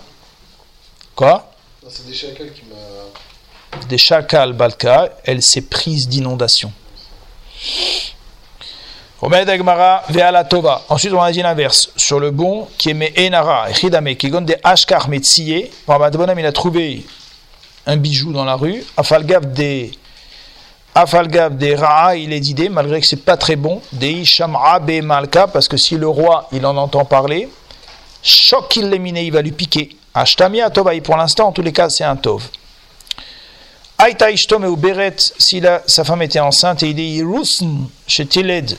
Quoi? 1.14 1.50
C'est 1.88 2.06
des 2.06 2.14
chacals 2.14 2.52
qui 2.52 2.62
m'a. 2.64 3.86
des 3.86 3.98
chakal 3.98 4.52
balka, 4.52 5.08
elle 5.24 5.42
s'est 5.42 5.62
prise 5.62 6.06
d'inondation. 6.08 6.70
Ensuite, 10.88 11.12
on 11.12 11.22
a 11.22 11.32
dit 11.32 11.42
l'inverse. 11.42 11.90
Sur 11.96 12.20
le 12.20 12.30
bon, 12.30 12.68
qui 12.78 12.90
est 12.90 12.94
me'enara, 12.94 13.68
echidame, 13.70 14.14
qui 14.14 14.28
gonne 14.28 14.44
des 14.44 14.56
ashkar 14.62 15.08
metsiye. 15.08 15.70
Il 15.88 16.46
a 16.46 16.52
trouvé 16.52 17.04
un 17.86 17.96
bijou 17.96 18.32
dans 18.32 18.44
la 18.44 18.54
rue. 18.54 18.84
Afalgav 18.96 19.52
des 19.52 19.90
Afalgav 20.94 21.56
des 21.56 21.76
Ra'a, 21.76 22.16
il 22.16 22.32
est 22.32 22.40
d'idée, 22.40 22.68
malgré 22.68 23.00
que 23.00 23.06
c'est 23.06 23.24
pas 23.24 23.36
très 23.36 23.54
bon. 23.56 23.80
Des 23.92 24.24
Sham'a 24.24 24.80
be 24.80 25.00
Malka, 25.02 25.46
parce 25.46 25.68
que 25.68 25.76
si 25.76 25.96
le 25.96 26.08
roi, 26.08 26.48
il 26.50 26.66
en 26.66 26.76
entend 26.76 27.04
parler, 27.04 27.48
choc 28.22 28.74
il 28.76 28.88
l'émine, 28.88 29.16
il 29.16 29.30
va 29.30 29.42
lui 29.42 29.52
piquer. 29.52 29.96
Ashtamia 30.14 30.70
Tova, 30.70 30.92
pour 31.00 31.16
l'instant, 31.16 31.48
en 31.48 31.52
tous 31.52 31.62
les 31.62 31.72
cas, 31.72 31.88
c'est 31.88 32.04
un 32.04 32.16
Tov. 32.16 32.48
Aïta 33.98 34.30
Ishtom 34.30 34.64
ou 34.64 34.76
Beret, 34.76 35.16
si 35.38 35.60
la- 35.60 35.82
sa 35.86 36.04
femme 36.04 36.22
était 36.22 36.38
enceinte, 36.40 36.82
et 36.82 36.90
il 36.90 36.94
dit 36.94 37.22
Rusn, 37.22 37.88
chez 38.06 38.26
Tiled, 38.26 38.76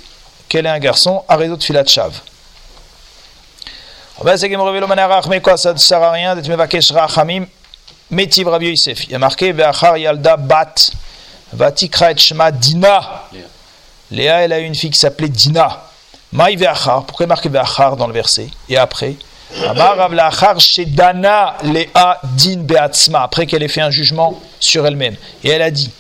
qu'elle 0.48 0.66
est 0.66 0.70
un 0.70 0.80
garçon, 0.80 1.24
Aredot 1.28 1.60
Filat 1.60 1.86
Shav. 1.86 2.14
Ben, 4.24 4.36
c'est 4.38 4.50
Gemre 4.50 4.72
Velo 4.72 4.88
Manarach, 4.88 5.28
mais 5.28 5.42
quoi, 5.42 5.56
ça 5.58 5.74
ne 5.74 5.78
sert 5.78 6.02
à 6.02 6.12
rien 6.12 6.36
d'être 6.36 6.48
Mevakesh 6.48 6.92
Rachamim, 6.92 7.46
Metiv 8.12 8.48
Rabbi 8.48 8.68
Yosef. 8.70 9.06
Il 9.06 9.12
y 9.12 9.16
a 9.16 9.20
marqué 9.20 9.52
Ve'achar 9.54 9.98
Yalda 9.98 10.36
Bat, 10.36 10.76
Vatikra 11.54 12.12
et 12.12 12.18
Shema 12.18 12.52
Dina. 12.52 13.24
Léa. 14.12 14.42
Elle 14.42 14.54
a 14.54 14.60
eu 14.60 14.64
une 14.66 14.76
fille 14.76 14.90
qui 14.90 15.00
s'appelait 15.00 15.30
Dina. 15.30 15.84
Maï 16.34 16.56
Ve'achar, 16.58 17.06
pourquoi 17.06 17.24
il 17.24 17.28
est 17.28 17.30
marqué 17.30 17.48
Ve'achar 17.50 17.96
dans 17.96 18.08
le 18.08 18.14
verset 18.14 18.50
Et 18.68 18.78
après? 18.78 19.16
Après 23.14 23.46
qu'elle 23.48 23.64
ait 23.64 23.68
fait 23.68 23.82
un 23.82 23.90
jugement 23.90 24.40
sur 24.60 24.86
elle-même. 24.86 25.16
Et 25.44 25.50
elle 25.50 25.62
a 25.62 25.72
dit 25.72 25.92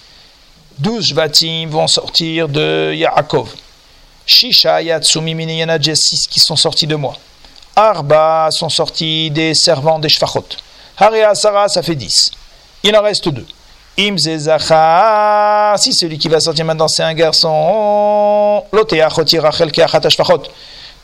12 0.80 1.08
Shvatim 1.08 1.68
vont 1.70 1.88
sortir 1.88 2.48
de 2.48 2.94
Yaakov. 2.94 3.50
Shisha 4.26 4.82
Yatsumi 4.82 5.34
déjà 5.46 5.96
6 5.96 6.28
qui 6.28 6.40
sont 6.40 6.56
sortis 6.56 6.88
de 6.88 6.96
moi. 6.96 7.16
Arba 7.76 8.50
sont 8.52 8.70
sortis 8.70 9.32
des 9.32 9.54
servants 9.54 10.00
des 10.00 10.10
Shfachot. 10.10 10.46
Haria 10.98 11.34
Sarah, 11.34 11.68
ça 11.70 11.82
fait 11.82 11.96
10. 11.96 12.32
Il 12.84 12.96
en 12.96 13.02
reste 13.02 13.30
2. 13.30 13.46
Imze 13.98 14.38
Zachar, 14.38 15.78
si 15.80 15.92
celui 15.92 16.18
qui 16.18 16.30
va 16.30 16.40
sortir 16.40 16.64
maintenant 16.64 16.88
c'est 16.88 17.04
un 17.04 17.14
garçon, 17.14 18.64
Lotea 18.72 19.10
Rachel 19.10 19.72
Keachat. 19.72 20.02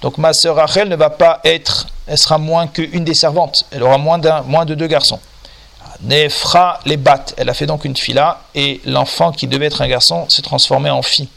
Donc 0.05 0.19
ma 0.19 0.33
sœur 0.33 0.57
Rachel 0.57 0.88
ne 0.88 0.95
va 0.95 1.09
pas 1.09 1.41
être, 1.43 1.88
elle 2.05 2.19
sera 2.19 2.38
moins 2.38 2.67
qu'une 2.67 3.03
des 3.03 3.15
servantes. 3.15 3.65
Elle 3.71 3.81
aura 3.81 3.97
moins, 3.97 4.19
moins 4.43 4.63
de 4.63 4.75
deux 4.75 4.85
garçons. 4.85 5.19
Nefra 6.01 6.79
les 6.85 6.95
bat. 6.95 7.25
Elle 7.38 7.50
a 7.50 7.55
fait 7.55 7.65
donc 7.65 7.85
une 7.85 7.97
fila 7.97 8.41
et 8.53 8.81
l'enfant 8.85 9.31
qui 9.31 9.47
devait 9.47 9.65
être 9.65 9.81
un 9.81 9.88
garçon 9.88 10.29
s'est 10.29 10.43
transformé 10.43 10.91
en 10.91 11.01
fille. 11.01 11.27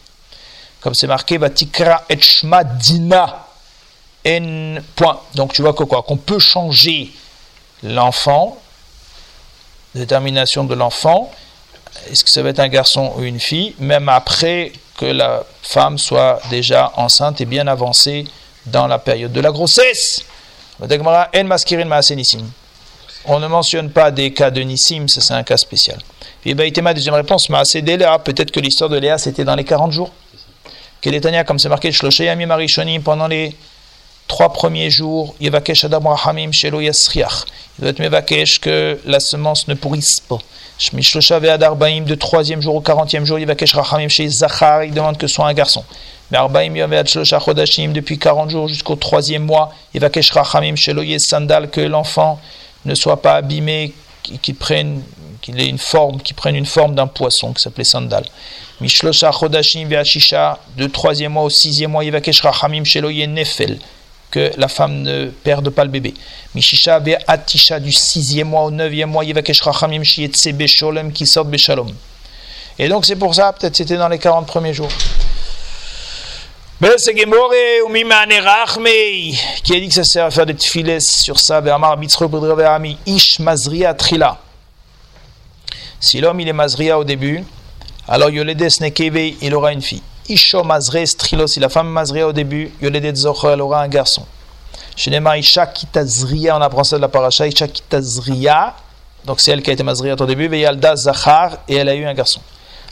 Comme 0.82 0.92
c'est 0.92 1.06
marqué, 1.06 1.38
Vatikra 1.38 2.04
et 2.10 2.20
Shma 2.20 2.62
Dina. 2.62 3.46
Point. 4.96 5.18
Donc 5.34 5.54
tu 5.54 5.62
vois 5.62 5.72
que 5.72 5.84
quoi? 5.84 6.02
Qu'on 6.02 6.18
peut 6.18 6.38
changer 6.38 7.10
l'enfant, 7.82 8.58
détermination 9.94 10.64
de 10.64 10.74
l'enfant, 10.74 11.32
est-ce 12.10 12.22
que 12.22 12.28
ça 12.28 12.42
va 12.42 12.50
être 12.50 12.60
un 12.60 12.68
garçon 12.68 13.14
ou 13.16 13.22
une 13.22 13.40
fille, 13.40 13.74
même 13.78 14.10
après 14.10 14.74
que 14.98 15.06
la 15.06 15.44
femme 15.62 15.96
soit 15.96 16.38
déjà 16.50 16.92
enceinte 16.96 17.40
et 17.40 17.46
bien 17.46 17.66
avancée 17.66 18.26
dans 18.70 18.86
la 18.86 18.98
période 18.98 19.32
de 19.32 19.40
la 19.40 19.50
grossesse. 19.50 20.24
On 23.24 23.40
ne 23.40 23.46
mentionne 23.46 23.90
pas 23.90 24.10
des 24.10 24.32
cas 24.32 24.50
de 24.50 24.60
nissim, 24.60 25.06
c'est 25.08 25.34
un 25.34 25.42
cas 25.42 25.56
spécial. 25.56 25.98
Et 26.46 26.54
Baïtema, 26.54 26.94
deuxième 26.94 27.14
réponse, 27.14 27.48
maase 27.50 27.74
de 27.74 27.80
Léa, 27.80 28.18
peut-être 28.18 28.50
que 28.50 28.60
l'histoire 28.60 28.88
de 28.88 28.96
Léa 28.96 29.18
c'était 29.18 29.44
dans 29.44 29.56
les 29.56 29.64
40 29.64 29.92
jours. 29.92 30.10
Keletania, 31.00 31.44
comme 31.44 31.58
c'est 31.58 31.68
marqué, 31.68 31.92
Shloshayami 31.92 32.46
Marishonim, 32.46 33.02
pendant 33.02 33.28
les 33.28 33.54
trois 34.28 34.52
premiers 34.52 34.90
jours, 34.90 35.34
Yevakesh 35.40 35.84
Adam 35.84 36.14
Rahamim 36.14 36.52
Shelo 36.52 36.80
Yasriach. 36.80 37.46
Il 37.78 37.82
doit 37.82 37.90
être 37.90 37.98
Mevakesh 37.98 38.60
que 38.60 39.00
la 39.04 39.18
semence 39.18 39.66
ne 39.66 39.74
pourrisse 39.74 40.20
pas. 40.20 40.38
Shmishlosha 40.78 41.40
Ve'ad 41.40 41.62
Arbaim, 41.62 42.02
de 42.02 42.14
troisième 42.14 42.62
jour 42.62 42.76
au 42.76 42.80
quarantième 42.80 43.24
jour, 43.24 43.38
Yevakesh 43.38 43.74
Rahamim 43.74 44.08
chez 44.08 44.28
Zachar, 44.28 44.84
il 44.84 44.92
demande 44.92 45.18
que 45.18 45.26
ce 45.26 45.34
soit 45.34 45.48
un 45.48 45.54
garçon. 45.54 45.82
Arbaim 46.32 46.76
Yavead 46.76 47.08
Shlosha 47.08 47.40
Chodashim, 47.40 47.92
depuis 47.92 48.18
40 48.18 48.50
jours 48.50 48.68
jusqu'au 48.68 48.96
troisième 48.96 49.44
mois, 49.44 49.72
Yevakesh 49.94 50.30
Rahamim 50.30 50.76
Shelo 50.76 51.02
Sandal, 51.18 51.70
que 51.70 51.80
l'enfant 51.80 52.38
ne 52.84 52.94
soit 52.94 53.22
pas 53.22 53.36
abîmé, 53.36 53.94
qu'il 54.22 54.54
prenne, 54.54 55.02
qu'il 55.40 55.58
ait 55.58 55.68
une 55.68 55.78
forme, 55.78 56.20
qu'il 56.20 56.36
prenne 56.36 56.54
une 56.54 56.66
forme 56.66 56.94
d'un 56.94 57.06
poisson 57.06 57.52
qui 57.54 57.62
s'appelait 57.62 57.84
sandal. 57.84 58.24
Mishlosha 58.80 59.32
Chodashim 59.32 59.88
Ve'ashisha, 59.88 60.58
de 60.76 60.86
troisième 60.86 61.32
mois 61.32 61.44
au 61.44 61.50
sixième 61.50 61.92
mois, 61.92 62.04
Yevakesh 62.04 62.42
Rahamim 62.42 62.84
Shelo 62.84 63.10
Nefel, 63.10 63.78
que 64.30 64.52
la 64.56 64.68
femme 64.68 65.02
ne 65.02 65.26
perde 65.26 65.70
pas 65.70 65.84
le 65.84 65.90
bébé. 65.90 66.14
Mishisha 66.54 66.98
Ve'atisha, 66.98 67.80
du 67.80 67.92
sixième 67.92 68.48
mois 68.48 68.64
au 68.64 68.70
neuvième 68.70 69.10
mois, 69.10 69.24
qui 69.24 71.26
sort 71.26 71.44
Beshalom. 71.44 71.88
Et 72.78 72.88
donc 72.88 73.06
c'est 73.06 73.16
pour 73.16 73.34
ça, 73.34 73.52
peut-être 73.52 73.76
c'était 73.76 73.96
dans 73.96 74.08
les 74.08 74.18
40 74.18 74.46
premiers 74.46 74.74
jours. 74.74 74.90
Qui 79.64 79.74
a 79.74 79.80
dit 79.80 79.88
que 79.88 79.94
ça 79.94 80.04
sert 80.04 80.24
à 80.24 80.30
faire 80.30 80.46
des 80.46 80.54
tfiles 80.54 81.02
sur 81.02 81.40
ça, 81.40 81.60
Ish 83.06 83.40
Mazria 83.40 83.94
Trila. 83.94 84.38
Si 85.98 86.20
l'homme 86.20 86.38
il 86.38 86.46
est 86.46 86.52
Mazria 86.52 86.98
au 86.98 87.04
début, 87.04 87.42
alors 88.06 88.30
Yoledes 88.30 88.80
Nekeve, 88.80 89.34
il 89.42 89.54
aura 89.54 89.72
une 89.72 89.82
fille. 89.82 90.02
Isho 90.28 90.62
Mazre 90.62 91.06
Strilo, 91.06 91.46
si 91.46 91.60
la 91.60 91.68
femme 91.68 91.88
Mazria 91.88 92.26
au 92.26 92.32
début, 92.32 92.72
Yoledet 92.80 93.14
Zocher, 93.14 93.48
elle 93.52 93.60
aura 93.60 93.82
un 93.82 93.88
garçon. 93.88 94.24
Shenema 94.96 95.38
Isha 95.38 95.66
Kitazria, 95.66 96.56
on 96.56 96.60
apprend 96.60 96.84
ça 96.84 96.96
de 96.96 97.02
la 97.02 97.08
paracha, 97.08 97.46
Isha 97.46 97.68
Kitazria, 97.68 98.74
donc 99.24 99.40
c'est 99.40 99.52
elle 99.52 99.62
qui 99.62 99.70
a 99.70 99.72
été 99.72 99.82
Mazria 99.82 100.14
au 100.14 100.26
début, 100.26 100.48
Veyalda 100.48 100.96
Zachar, 100.96 101.58
et 101.68 101.76
elle 101.76 101.88
a 101.88 101.94
eu 101.94 102.04
un 102.04 102.14
garçon. 102.14 102.40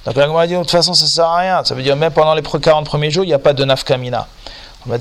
Donc 0.04 0.14
la 0.14 0.26
Gemara 0.26 0.46
dit, 0.46 0.54
de 0.54 0.58
toute 0.60 0.70
façon, 0.70 0.94
ça 0.94 1.04
ne 1.04 1.10
sert 1.10 1.24
à 1.24 1.38
rien. 1.38 1.64
Ça 1.64 1.74
veut 1.74 1.82
dire, 1.82 1.96
même 1.96 2.12
pendant 2.12 2.34
les 2.34 2.42
40 2.42 2.86
premiers 2.86 3.10
jours, 3.10 3.24
il 3.24 3.28
n'y 3.28 3.34
a 3.34 3.40
pas 3.40 3.52
de 3.52 3.64
nafkamina. 3.64 4.28
Il 4.88 4.92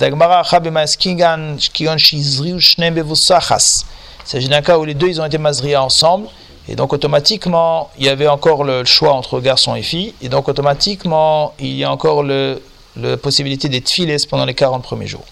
s'agit 4.25 4.49
d'un 4.49 4.61
cas 4.63 4.77
où 4.79 4.85
les 4.85 4.93
deux, 4.95 5.07
ils 5.07 5.21
ont 5.21 5.25
été 5.25 5.37
mazria 5.37 5.83
ensemble. 5.83 6.27
Et 6.67 6.75
donc 6.75 6.93
automatiquement, 6.93 7.91
il 7.99 8.05
y 8.05 8.09
avait 8.09 8.27
encore 8.27 8.63
le 8.63 8.85
choix 8.85 9.13
entre 9.13 9.39
garçon 9.39 9.75
et 9.75 9.83
fille. 9.83 10.13
Et 10.21 10.29
donc 10.29 10.47
automatiquement, 10.47 11.53
il 11.59 11.75
y 11.75 11.83
a 11.83 11.91
encore 11.91 12.23
le, 12.23 12.61
la 12.97 13.17
possibilité 13.17 13.69
d'être 13.69 13.89
filés 13.89 14.17
pendant 14.29 14.45
les 14.45 14.53
40 14.53 14.83
premiers 14.83 15.07
jours. 15.07 15.25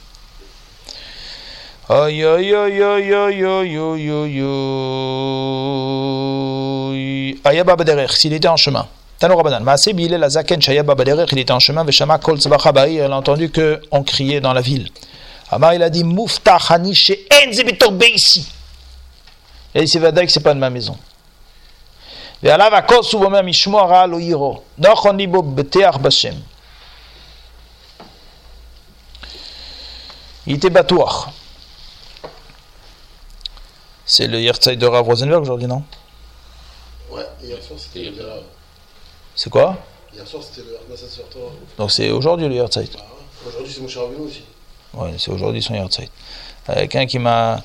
Aïe 1.89 2.23
aïe 2.23 2.53
aïe 2.53 2.81
aïe 2.81 3.13
aïe 3.13 3.45
aïe 3.45 3.77
aïe 3.77 4.09
aïe 6.91 7.39
Ayaba 7.43 7.75
Baderer, 7.75 8.07
s'il 8.09 8.31
était 8.33 8.47
en 8.47 8.55
chemin. 8.55 8.87
Tano 9.19 9.35
Rabanan, 9.35 9.63
Maaseb, 9.63 9.99
il 9.99 10.13
est 10.13 10.17
la 10.17 10.29
Zaken, 10.29 10.61
Shayaba 10.61 10.95
Baderer, 10.95 11.25
il 11.31 11.39
était 11.39 11.51
en 11.51 11.59
chemin, 11.59 11.83
Veshama 11.83 12.19
Kol 12.19 12.39
Tzvachabai, 12.39 12.95
elle 12.95 13.11
a 13.11 13.17
entendu 13.17 13.51
qu'on 13.51 14.03
criait 14.03 14.39
dans 14.39 14.53
la 14.53 14.61
ville. 14.61 14.89
Amar, 15.49 15.73
il 15.73 15.83
a 15.83 15.89
dit 15.89 16.03
Mouftah 16.03 16.57
Haniche 16.69 17.11
Enzebetor 17.45 17.91
Beissi. 17.91 18.47
Et 19.75 19.81
il 19.81 19.87
s'est 19.87 19.99
que 19.99 20.31
c'est 20.31 20.39
pas 20.39 20.53
de 20.53 20.59
ma 20.59 20.69
maison. 20.69 20.97
ועליו 22.42 22.74
הכוס 22.74 23.12
הוא 23.12 23.24
אומר 23.24 23.42
משמו 23.42 23.80
הרע 23.80 24.06
לא 24.06 24.20
יירו. 24.20 24.60
נכון 24.78 25.16
ליבו 25.16 25.42
בטח 25.42 25.96
בשם. 26.02 26.34
Il 30.46 30.54
était 30.54 30.70
batouach. 30.70 31.28
C'est 34.06 34.26
le 34.26 34.40
Yertzai 34.40 34.76
de 34.76 34.86
Rav 34.86 35.06
Rosenberg 35.06 35.42
aujourd'hui, 35.42 35.66
non 35.66 35.82
Ouais, 37.10 37.26
hier 37.42 37.62
soir 37.62 37.78
c'était 37.78 38.08
le. 38.08 38.24
C'est 39.36 39.50
quoi 39.50 39.76
Hier 40.14 40.26
soir 40.26 40.42
c'était 40.42 40.66
le 40.66 40.78
Arnasa 40.78 41.06
sur 41.06 41.28
toi. 41.28 41.52
Donc 41.76 41.92
c'est 41.92 42.10
aujourd'hui 42.10 42.48
le 42.48 42.54
Yertzai. 42.54 42.88
Bah, 42.94 43.00
ouais. 43.00 43.48
Aujourd'hui 43.50 43.70
c'est 43.74 43.82
mon 43.82 43.88
cher 43.88 44.04
Rabbeinu 44.04 44.26
aussi. 44.26 44.42
Oui, 44.94 45.10
c'est 45.18 45.30
aujourd'hui 45.30 45.62
son 45.62 45.74
Yertzeit. 45.74 46.08
Quelqu'un 46.64 47.04
qui 47.04 47.18
m'a 47.18 47.62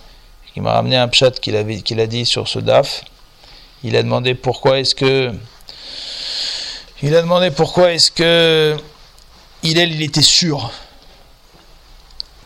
qui 0.53 0.59
m'a 0.59 0.73
ramené 0.73 0.97
un 0.97 1.07
pshat 1.07 1.31
qu'il 1.31 1.55
avait 1.55 1.81
qu'il 1.81 2.01
a 2.01 2.07
dit 2.07 2.25
sur 2.25 2.49
ce 2.49 2.59
daf. 2.59 3.05
Il 3.84 3.96
a 3.96 4.02
demandé 4.02 4.34
pourquoi 4.34 4.80
est-ce 4.80 4.94
que 4.94 5.32
il 7.02 7.14
a 7.14 7.22
demandé 7.22 7.50
pourquoi 7.50 7.92
est-ce 7.92 8.10
que 8.10 8.76
il 9.62 9.78
était 10.02 10.22
sûr 10.22 10.70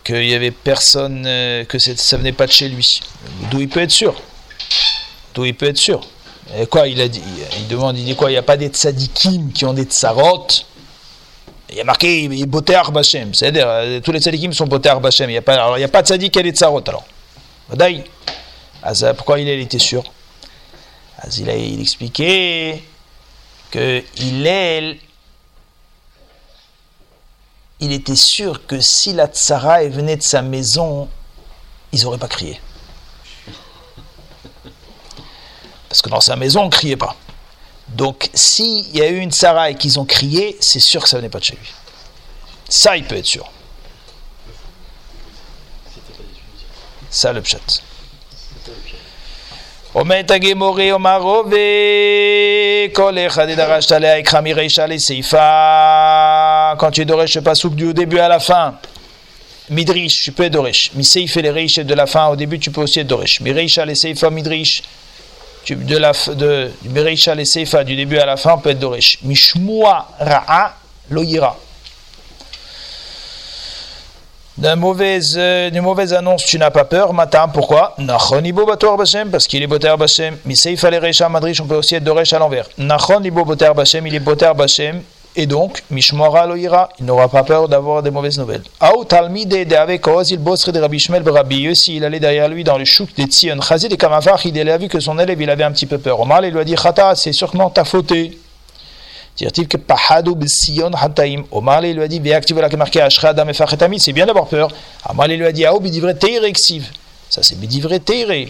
qu'il 0.04 0.26
y 0.26 0.34
avait 0.34 0.50
personne 0.50 1.24
euh, 1.26 1.64
que 1.64 1.78
ça 1.78 2.16
venait 2.16 2.32
pas 2.32 2.46
de 2.46 2.52
chez 2.52 2.68
lui. 2.68 3.00
D'où 3.50 3.60
il 3.60 3.68
peut 3.68 3.80
être 3.80 3.90
sûr? 3.90 4.14
D'où 5.34 5.44
il 5.44 5.54
peut 5.54 5.68
être 5.68 5.78
sûr? 5.78 6.00
Et 6.58 6.66
quoi 6.66 6.88
il 6.88 7.00
a 7.00 7.08
dit 7.08 7.22
Il 7.58 7.68
demande 7.68 7.96
il 7.96 8.04
dit 8.04 8.16
quoi? 8.16 8.30
Il 8.30 8.34
n'y 8.34 8.38
a 8.38 8.42
pas 8.42 8.56
des 8.56 8.68
tzadikim 8.68 9.52
qui 9.52 9.64
ont 9.64 9.72
des 9.72 9.84
tsarot 9.84 10.46
il 11.70 11.78
y 11.78 11.80
a 11.80 11.84
marqué 11.84 12.28
Boté 12.46 12.74
Arbachem. 12.74 13.32
C'est-à-dire, 13.32 13.66
euh, 13.66 14.00
tous 14.00 14.12
les 14.12 14.20
tzadikim 14.20 14.52
sont 14.52 14.66
Boté 14.66 14.90
Arbachem. 14.90 15.30
Il 15.30 15.32
n'y 15.32 15.38
a 15.38 15.42
pas, 15.42 15.54
alors, 15.54 15.78
il 15.78 15.80
n'y 15.80 15.84
a 15.84 15.88
pas 15.88 16.02
de 16.02 16.06
tzadik 16.06 16.30
qui 16.30 16.38
a 16.38 16.42
des 16.42 16.50
tsarot 16.50 16.82
alors. 16.86 17.04
Ah, 18.82 19.14
pourquoi 19.14 19.40
il, 19.40 19.48
il 19.48 19.60
était 19.60 19.78
sûr 19.78 20.04
il, 21.38 21.50
a, 21.50 21.56
expliquait 21.56 22.82
que 23.70 24.02
était 27.80 28.16
sûr 28.16 28.66
que 28.66 28.80
si 28.80 29.12
la 29.12 29.26
tsara 29.26 29.84
venait 29.84 30.16
de 30.16 30.22
sa 30.22 30.42
maison, 30.42 31.08
ils 31.92 32.02
n'auraient 32.02 32.18
pas 32.18 32.28
crié. 32.28 32.60
Parce 35.88 36.00
que 36.00 36.08
dans 36.08 36.20
sa 36.20 36.36
maison, 36.36 36.62
on 36.62 36.66
ne 36.66 36.70
criait 36.70 36.96
pas. 36.96 37.16
Donc, 37.88 38.30
s'il 38.32 38.96
y 38.96 39.02
a 39.02 39.08
eu 39.08 39.18
une 39.18 39.30
tsara 39.30 39.70
et 39.70 39.74
qu'ils 39.74 39.98
ont 40.00 40.06
crié, 40.06 40.56
c'est 40.60 40.80
sûr 40.80 41.02
que 41.02 41.08
ça 41.08 41.18
venait 41.18 41.28
pas 41.28 41.38
de 41.38 41.44
chez 41.44 41.56
lui. 41.56 41.72
Ça, 42.68 42.96
il 42.96 43.04
peut 43.04 43.16
être 43.16 43.26
sûr. 43.26 43.50
Ça, 47.10 47.32
le 47.32 47.42
pchat. 47.42 47.58
אומרת 49.95 50.31
הגמורי, 50.31 50.91
אומר 50.91 51.17
רובה, 51.21 51.57
כל 52.93 53.17
אחד 53.27 53.49
דרשת 53.49 53.91
עליה 53.91 54.17
יקרא 54.17 54.41
מרישה 54.41 54.85
לסעיפה. 54.85 55.37
Quand 56.77 56.91
tu 56.91 57.05
doresh 57.05 57.35
le 57.35 57.41
pasouk 57.41 57.73
du 57.75 57.93
début 57.93 58.19
à 58.19 58.27
la 58.27 58.39
fin, 58.39 58.75
midrish, 59.69 60.23
tu 60.23 60.31
peux 60.31 60.43
être 60.43 60.53
doresh. 60.53 60.91
Miseif 60.93 61.37
et 61.37 61.41
les 61.41 61.51
reish 61.51 61.79
de 61.79 61.93
la 61.93 62.05
fin 62.05 62.27
au 62.27 62.35
début, 62.35 62.59
tu 62.59 62.71
peux 62.71 62.81
aussi 62.81 62.99
être 62.99 63.07
doresh. 63.07 63.39
Mireisha 63.41 63.85
les 63.85 63.95
seifa 63.95 64.29
midrish, 64.29 64.83
tu, 65.63 65.75
de 65.75 65.97
la 65.97 66.11
de 66.43 66.71
Mireisha 66.83 67.33
les 67.35 67.45
seifa 67.45 67.83
du 67.83 67.95
début 67.95 68.17
à 68.17 68.25
la 68.25 68.37
fin, 68.37 68.53
on 68.53 68.59
peut 68.59 68.71
être 68.71 68.79
doresh. 68.79 69.19
Mishmua 69.23 70.07
ra'a 70.19 70.75
loyira. 71.09 71.57
D'une 74.58 74.74
mauvaise, 74.74 75.34
euh, 75.38 75.70
d'une 75.70 75.82
mauvaise 75.82 76.12
annonce, 76.12 76.44
tu 76.44 76.58
n'as 76.58 76.70
pas 76.70 76.84
peur, 76.84 77.14
matam, 77.14 77.50
pourquoi? 77.52 77.94
Nachon 77.98 78.40
libo 78.40 78.66
bator 78.66 78.98
bashem, 78.98 79.30
parce 79.30 79.46
qu'il 79.46 79.62
est 79.62 79.66
boter 79.66 79.94
bashem. 79.98 80.36
Miseif 80.44 80.84
ale 80.84 80.96
reisha 80.96 81.28
madrish, 81.28 81.60
on 81.60 81.66
peut 81.66 81.76
aussi 81.76 81.94
être 81.94 82.04
doresh 82.04 82.32
à 82.34 82.38
l'envers. 82.38 82.68
Nachon 82.76 83.20
libo 83.20 83.44
boter 83.44 83.72
bashem, 83.74 84.06
il 84.06 84.14
est 84.14 84.20
boter 84.20 84.52
bashem, 84.54 85.00
et 85.34 85.46
donc, 85.46 85.82
mishmora 85.90 86.46
loira, 86.46 86.90
il 87.00 87.06
n'aura 87.06 87.28
pas 87.28 87.42
peur 87.42 87.66
d'avoir 87.66 88.02
des 88.02 88.10
mauvaises 88.10 88.38
nouvelles. 88.38 88.62
Aou 88.80 89.04
talmide 89.04 89.66
de 89.66 89.74
avec 89.74 90.04
il 90.28 90.38
bosre 90.38 90.70
de 90.70 90.78
Rabbi 90.78 90.98
Shmel 90.98 91.26
Rabbi 91.26 91.60
Yossi, 91.60 91.96
il 91.96 92.04
allait 92.04 92.20
derrière 92.20 92.48
lui 92.48 92.64
dans 92.64 92.76
le 92.76 92.84
chouk 92.84 93.14
des 93.16 93.24
Tzion. 93.24 93.58
Chazid 93.62 93.90
et 93.90 93.96
Kamavach, 93.96 94.44
il 94.44 94.68
a 94.68 94.76
vu 94.76 94.88
que 94.88 95.00
son 95.00 95.18
élève, 95.18 95.40
il 95.40 95.48
avait 95.48 95.64
un 95.64 95.72
petit 95.72 95.86
peu 95.86 95.96
peur. 95.96 96.20
Omar, 96.20 96.44
il 96.44 96.52
lui 96.52 96.60
a 96.60 96.64
dit, 96.64 96.76
Chata, 96.76 97.14
c'est 97.14 97.32
sûrement 97.32 97.70
ta 97.70 97.84
faute. 97.84 98.12
Omar 101.50 101.80
lui 101.80 102.02
a 102.02 102.08
dit, 102.08 102.20
c'est 103.98 104.12
bien 104.12 104.26
d'avoir 104.26 104.46
peur. 104.46 104.68
Omar 105.08 105.28
lui 105.28 105.46
a 105.46 105.52
dit, 105.52 105.64
Aou 105.64 105.80
bidivre 105.80 106.12
teire 106.12 106.44
exiv. 106.44 106.90
Ça 107.30 107.42
c'est 107.42 107.58
bidivre 107.58 107.96
teire. 107.98 108.48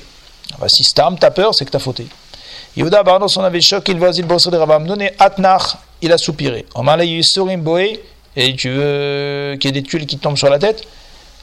Bah, 0.58 0.68
si 0.68 0.84
Stam, 0.84 1.18
t'as 1.18 1.30
peur, 1.30 1.54
c'est 1.54 1.64
que 1.64 1.70
t'as 1.70 1.78
fauté. 1.78 2.06
Yehuda 2.76 3.02
Barnos, 3.02 3.36
on 3.36 3.44
avait 3.44 3.60
choc, 3.60 3.86
il 3.88 3.98
voit 3.98 4.10
il 4.10 4.24
bosse 4.24 4.48
de 4.48 4.56
Rabam 4.56 4.86
Atnach, 5.18 5.76
il 6.00 6.12
a 6.12 6.18
soupiré. 6.18 6.66
Omar 6.74 7.02
il 7.02 7.16
Yusurim 7.16 7.60
Boé, 7.60 8.02
et 8.34 8.54
tu 8.56 8.70
veux 8.70 9.56
qu'il 9.60 9.74
y 9.74 9.78
ait 9.78 9.80
des 9.80 9.86
tuiles 9.86 10.06
qui 10.06 10.18
tombent 10.18 10.36
sur 10.38 10.50
la 10.50 10.58
tête? 10.58 10.82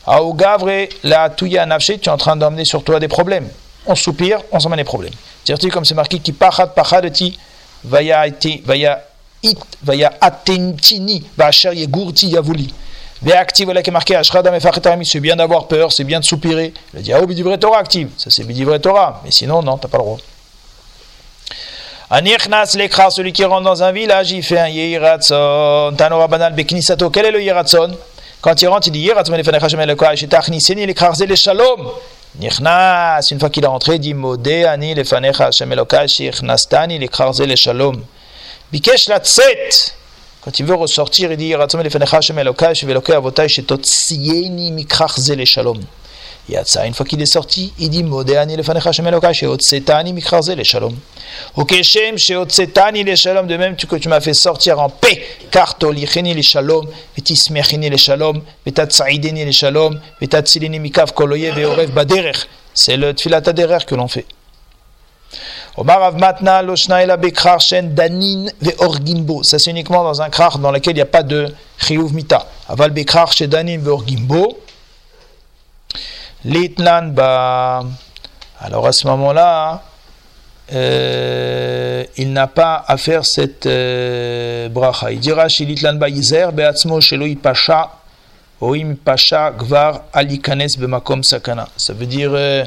Aou 0.06 0.34
Gavre, 0.34 0.88
la 1.04 1.30
Touya 1.30 1.66
Nafshe, 1.66 2.00
tu 2.02 2.10
es 2.10 2.10
en 2.10 2.18
train 2.18 2.36
d'emmener 2.36 2.66
sur 2.66 2.84
toi 2.84 3.00
des 3.00 3.08
problèmes. 3.08 3.48
On 3.86 3.96
soupire, 3.96 4.42
on 4.52 4.60
s'emmène 4.60 4.78
des 4.78 4.84
problèmes. 4.84 5.14
Dire-t-il 5.46 5.72
comme 5.72 5.86
c'est 5.86 5.96
marqué, 5.96 6.20
qui 6.20 6.34
pachat 6.34 6.68
pachadeti, 6.68 7.38
vaya 7.84 8.26
vaya 8.66 9.04
it 9.44 9.58
vaya 9.84 10.12
atentini 10.22 11.24
vachar 11.38 11.74
yegurti 11.74 12.28
yavuli 12.28 12.74
Véactive 13.22 13.74
là 13.74 13.82
qui 13.82 13.90
est 13.90 13.94
marqué 13.94 14.16
Ashradam 14.16 14.56
et 14.56 14.62
Fachetami, 14.62 15.06
c'est 15.06 15.20
bien 15.20 15.36
d'avoir 15.36 15.68
peur, 15.68 15.92
c'est 15.92 16.06
bien 16.06 16.22
de 16.22 16.26
soupirer. 16.26 16.74
Il 16.94 17.00
a 17.00 17.02
dit 17.02 17.12
Ah, 17.12 17.26
Bidivre 17.26 17.58
Torah 17.58 17.80
active, 17.80 18.10
ça 18.18 18.30
c'est 18.30 18.46
Bidivre 18.46 18.80
Torah, 18.80 19.22
mais 19.26 19.32
sinon, 19.32 19.62
non, 19.62 19.78
t'as 19.78 19.90
pas 19.90 19.98
le 19.98 20.04
droit. 20.04 20.18
Anirchnas 22.12 22.76
lekra, 22.76 23.12
celui 23.12 23.34
qui 23.34 23.44
rentre 23.44 23.64
dans 23.64 23.84
un 23.84 23.92
village, 23.92 24.32
il 24.32 24.42
fait 24.42 24.58
un 24.58 24.70
Yehiratson. 24.70 25.94
Tanora 25.98 26.28
banal 26.28 26.54
beknisato, 26.54 27.10
quel 27.10 27.26
est 27.26 27.32
le 27.32 27.42
Yehiratson 27.42 27.92
Quand 28.40 28.62
il 28.62 28.68
rentre, 28.70 28.88
il 28.88 28.92
dit 28.92 29.00
Yehiratson, 29.02 29.36
il 29.36 29.44
fait 29.44 29.54
un 29.54 29.60
le 31.28 31.36
Shalom. 31.36 31.92
Nichnas, 32.40 33.28
une 33.32 33.40
fois 33.40 33.50
qu'il 33.50 33.64
est 33.66 33.68
rentré, 33.68 33.96
il 33.96 34.00
dit 34.00 34.14
Modé, 34.14 34.64
Ani, 34.64 34.96
le 34.96 35.04
Fanecha 35.04 35.50
Koach, 35.88 36.20
Ichnastani, 36.20 36.98
lekra, 37.00 37.32
le 37.38 37.56
Shalom. 37.56 38.02
Bikesh 38.72 39.08
la. 39.08 39.20
Quand 40.42 40.58
il 40.60 40.66
veut 40.66 40.76
ressortir, 40.76 41.32
il 41.32 41.38
dit 41.38 41.54
Ratzom 41.56 41.82
elefenecha 41.82 42.18
Hashem 42.18 42.38
Elokai, 42.40 42.74
Shevelokei 42.74 43.14
Avotai, 43.14 43.50
Shetotsieni 43.50 44.72
mikrach 44.72 45.18
ze 45.18 45.34
le 45.34 45.44
shalom. 45.44 45.80
Yatsa, 46.48 46.86
une 46.86 46.94
fois 46.94 47.06
qu'il 47.06 47.22
est 47.22 47.26
sorti, 47.26 47.74
il 47.78 47.90
dit 47.90 48.04
Modéani 48.04 48.54
elefenecha 48.54 48.90
Hashem 48.90 49.08
Elokai, 49.08 49.34
Sheotsetani 49.34 50.14
mikrach 50.14 50.44
ze 50.44 50.52
le 50.52 50.64
shalom. 50.64 50.96
Okeshem, 51.58 52.18
Sheotsetani 52.18 53.04
le 53.04 53.16
shalom, 53.16 53.48
de 53.48 53.58
même 53.58 53.76
que 53.76 53.96
tu 53.98 54.08
m'as 54.08 54.22
fait 54.22 54.34
sortir 54.34 54.80
en 54.80 54.90
paix, 54.90 55.26
car 55.52 55.78
tolicheni 55.78 56.34
le 56.34 56.42
shalom, 56.42 56.88
vetismechini 57.18 57.90
le 57.90 57.98
shalom, 57.98 58.42
vetatsaideni 58.66 59.46
le 59.46 59.52
shalom, 59.52 60.00
vetatsilini 60.22 60.80
mikav 60.80 61.14
koloye 61.14 61.52
veorev 61.52 61.92
baderech. 61.92 62.48
C'est 62.74 62.98
le 62.98 63.14
tfilat 63.14 63.42
que 63.42 63.96
l'on 63.96 64.08
fait. 64.08 64.26
Omar 65.80 66.04
Avmatna, 66.04 66.62
Loshnaela 66.62 67.16
Bekrar, 67.16 67.60
Danin, 67.84 68.48
Ve 68.62 68.74
Orgimbo. 68.80 69.44
Ça, 69.44 69.58
c'est 69.58 69.72
uniquement 69.72 70.04
dans 70.04 70.22
un 70.22 70.30
krar 70.30 70.60
dans 70.60 70.74
lequel 70.74 70.92
il 70.92 70.96
n'y 70.96 71.02
a 71.02 71.06
pas 71.06 71.24
de 71.24 71.48
Chiyuv 71.78 72.14
Mita. 72.14 72.46
Aval 72.68 72.92
Bekrar, 72.92 73.32
Shen, 73.32 73.50
Danin, 73.50 73.80
Ve 73.80 73.88
Orgimbo. 73.88 74.60
Litlan, 76.44 77.14
bah. 77.14 77.86
Alors 78.60 78.88
à 78.88 78.92
ce 78.92 79.08
moment-là, 79.08 79.84
euh, 80.74 82.04
il 82.18 82.34
n'a 82.34 82.48
pas 82.48 82.84
à 82.86 82.98
faire 82.98 83.24
cette 83.24 83.66
euh, 83.66 84.68
bracha. 84.68 85.14
Il 85.14 85.22
dira 85.22 85.48
chez 85.48 85.64
Litlan 85.64 85.94
Bayizer, 85.94 86.52
Beatzmo, 86.52 87.00
Sheloi 87.00 87.38
Pasha, 87.42 87.90
Oim 88.60 88.96
Pasha, 88.96 89.52
Gvar, 89.52 90.02
Alikanes, 90.12 90.76
Bemakom 90.78 91.24
Sakana. 91.24 91.70
Ça 91.78 91.94
veut 91.94 92.06
dire. 92.06 92.32
Euh, 92.34 92.66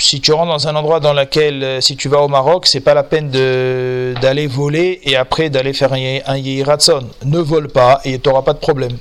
si 0.00 0.20
tu 0.20 0.32
rentres 0.32 0.50
dans 0.50 0.68
un 0.68 0.76
endroit 0.76 1.00
dans 1.00 1.12
lequel, 1.12 1.62
euh, 1.62 1.80
si 1.80 1.96
tu 1.96 2.08
vas 2.08 2.20
au 2.20 2.28
Maroc, 2.28 2.66
c'est 2.66 2.80
pas 2.80 2.94
la 2.94 3.02
peine 3.02 3.30
d'aller 3.30 4.46
voler 4.46 5.00
et 5.04 5.16
après 5.16 5.50
d'aller 5.50 5.72
faire 5.72 5.92
un, 5.92 6.36
Yehiratson. 6.36 7.08
Ne 7.24 7.38
vole 7.38 7.68
pas 7.68 8.00
et 8.04 8.18
tu 8.18 8.28
n'auras 8.28 8.42
pas 8.42 8.52
de 8.52 8.58
problème. 8.58 8.96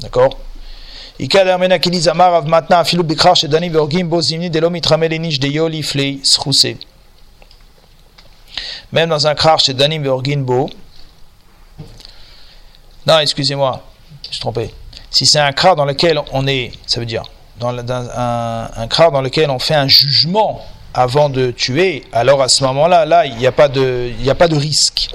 D'accord? 0.00 0.38
Même 8.92 9.08
dans 9.08 9.26
un 9.26 9.34
krach 9.34 9.64
chez 9.64 9.74
Danim 9.74 10.02
Bo. 10.02 10.70
Non, 13.06 13.18
excusez-moi, 13.18 13.82
je 14.30 14.40
trompé. 14.40 14.70
Si 15.10 15.26
c'est 15.26 15.38
un 15.38 15.52
krach 15.52 15.76
dans 15.76 15.84
lequel 15.84 16.20
on 16.32 16.46
est, 16.46 16.72
ça 16.86 17.00
veut 17.00 17.06
dire 17.06 17.24
dans, 17.58 17.70
un, 17.70 18.70
un 18.76 18.86
crâne 18.88 19.12
dans 19.12 19.22
lequel 19.22 19.50
on 19.50 19.58
fait 19.58 19.74
un 19.74 19.88
jugement 19.88 20.62
avant 20.94 21.28
de 21.28 21.50
tuer, 21.50 22.04
alors 22.12 22.42
à 22.42 22.48
ce 22.48 22.64
moment-là, 22.64 23.06
là, 23.06 23.24
il 23.24 23.36
n'y 23.36 23.46
a, 23.46 23.52
pas 23.52 23.68
de, 23.68 24.10
il 24.20 24.28
a 24.28 24.34
pas 24.34 24.48
de 24.48 24.56
risque. 24.56 25.10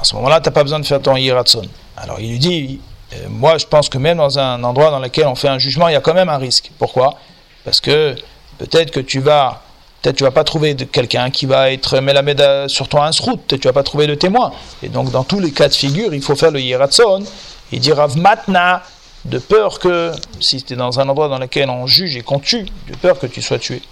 À 0.00 0.04
ce 0.04 0.14
moment-là, 0.14 0.40
tu 0.40 0.48
n'as 0.48 0.52
pas 0.52 0.62
besoin 0.62 0.78
de 0.78 0.86
faire 0.86 1.02
ton 1.02 1.16
hiratson. 1.16 1.62
Alors 1.96 2.20
il 2.20 2.30
lui 2.30 2.38
dit, 2.38 2.80
euh, 3.12 3.26
moi 3.28 3.58
je 3.58 3.66
pense 3.66 3.88
que 3.88 3.98
même 3.98 4.18
dans 4.18 4.38
un 4.38 4.62
endroit 4.64 4.90
dans 4.90 4.98
lequel 4.98 5.26
on 5.26 5.34
fait 5.34 5.48
un 5.48 5.58
jugement, 5.58 5.88
il 5.88 5.92
y 5.92 5.96
a 5.96 6.00
quand 6.00 6.14
même 6.14 6.28
un 6.28 6.38
risque. 6.38 6.70
Pourquoi? 6.78 7.16
Parce 7.64 7.80
que 7.80 8.14
peut-être 8.58 8.90
que 8.90 9.00
tu 9.00 9.20
vas, 9.20 9.60
peut-être 10.00 10.16
tu 10.16 10.24
vas 10.24 10.30
pas 10.30 10.44
trouver 10.44 10.74
quelqu'un 10.74 11.30
qui 11.30 11.46
va 11.46 11.70
être 11.72 12.00
mélamède 12.00 12.68
sur 12.68 12.88
toi 12.88 13.06
un 13.06 13.10
peut-être 13.10 13.60
tu 13.60 13.68
vas 13.68 13.74
pas 13.74 13.82
trouver 13.82 14.06
de 14.06 14.14
témoin. 14.14 14.52
Et 14.82 14.88
donc 14.88 15.10
dans 15.10 15.24
tous 15.24 15.40
les 15.40 15.50
cas 15.50 15.68
de 15.68 15.74
figure, 15.74 16.14
il 16.14 16.22
faut 16.22 16.36
faire 16.36 16.52
le 16.52 16.60
hiratson. 16.60 17.24
Il 17.72 17.80
dit 17.80 17.92
Rav 17.92 18.16
Matna, 18.16 18.82
de 19.24 19.38
peur 19.38 19.78
que, 19.78 20.12
si 20.40 20.62
tu 20.62 20.72
es 20.72 20.76
dans 20.76 20.98
un 21.00 21.08
endroit 21.08 21.28
dans 21.28 21.38
lequel 21.38 21.68
on 21.68 21.86
juge 21.86 22.16
et 22.16 22.22
qu'on 22.22 22.38
tue, 22.38 22.66
de 22.88 22.96
peur 22.96 23.18
que 23.18 23.26
tu 23.26 23.42
sois 23.42 23.58
tué. 23.58 23.82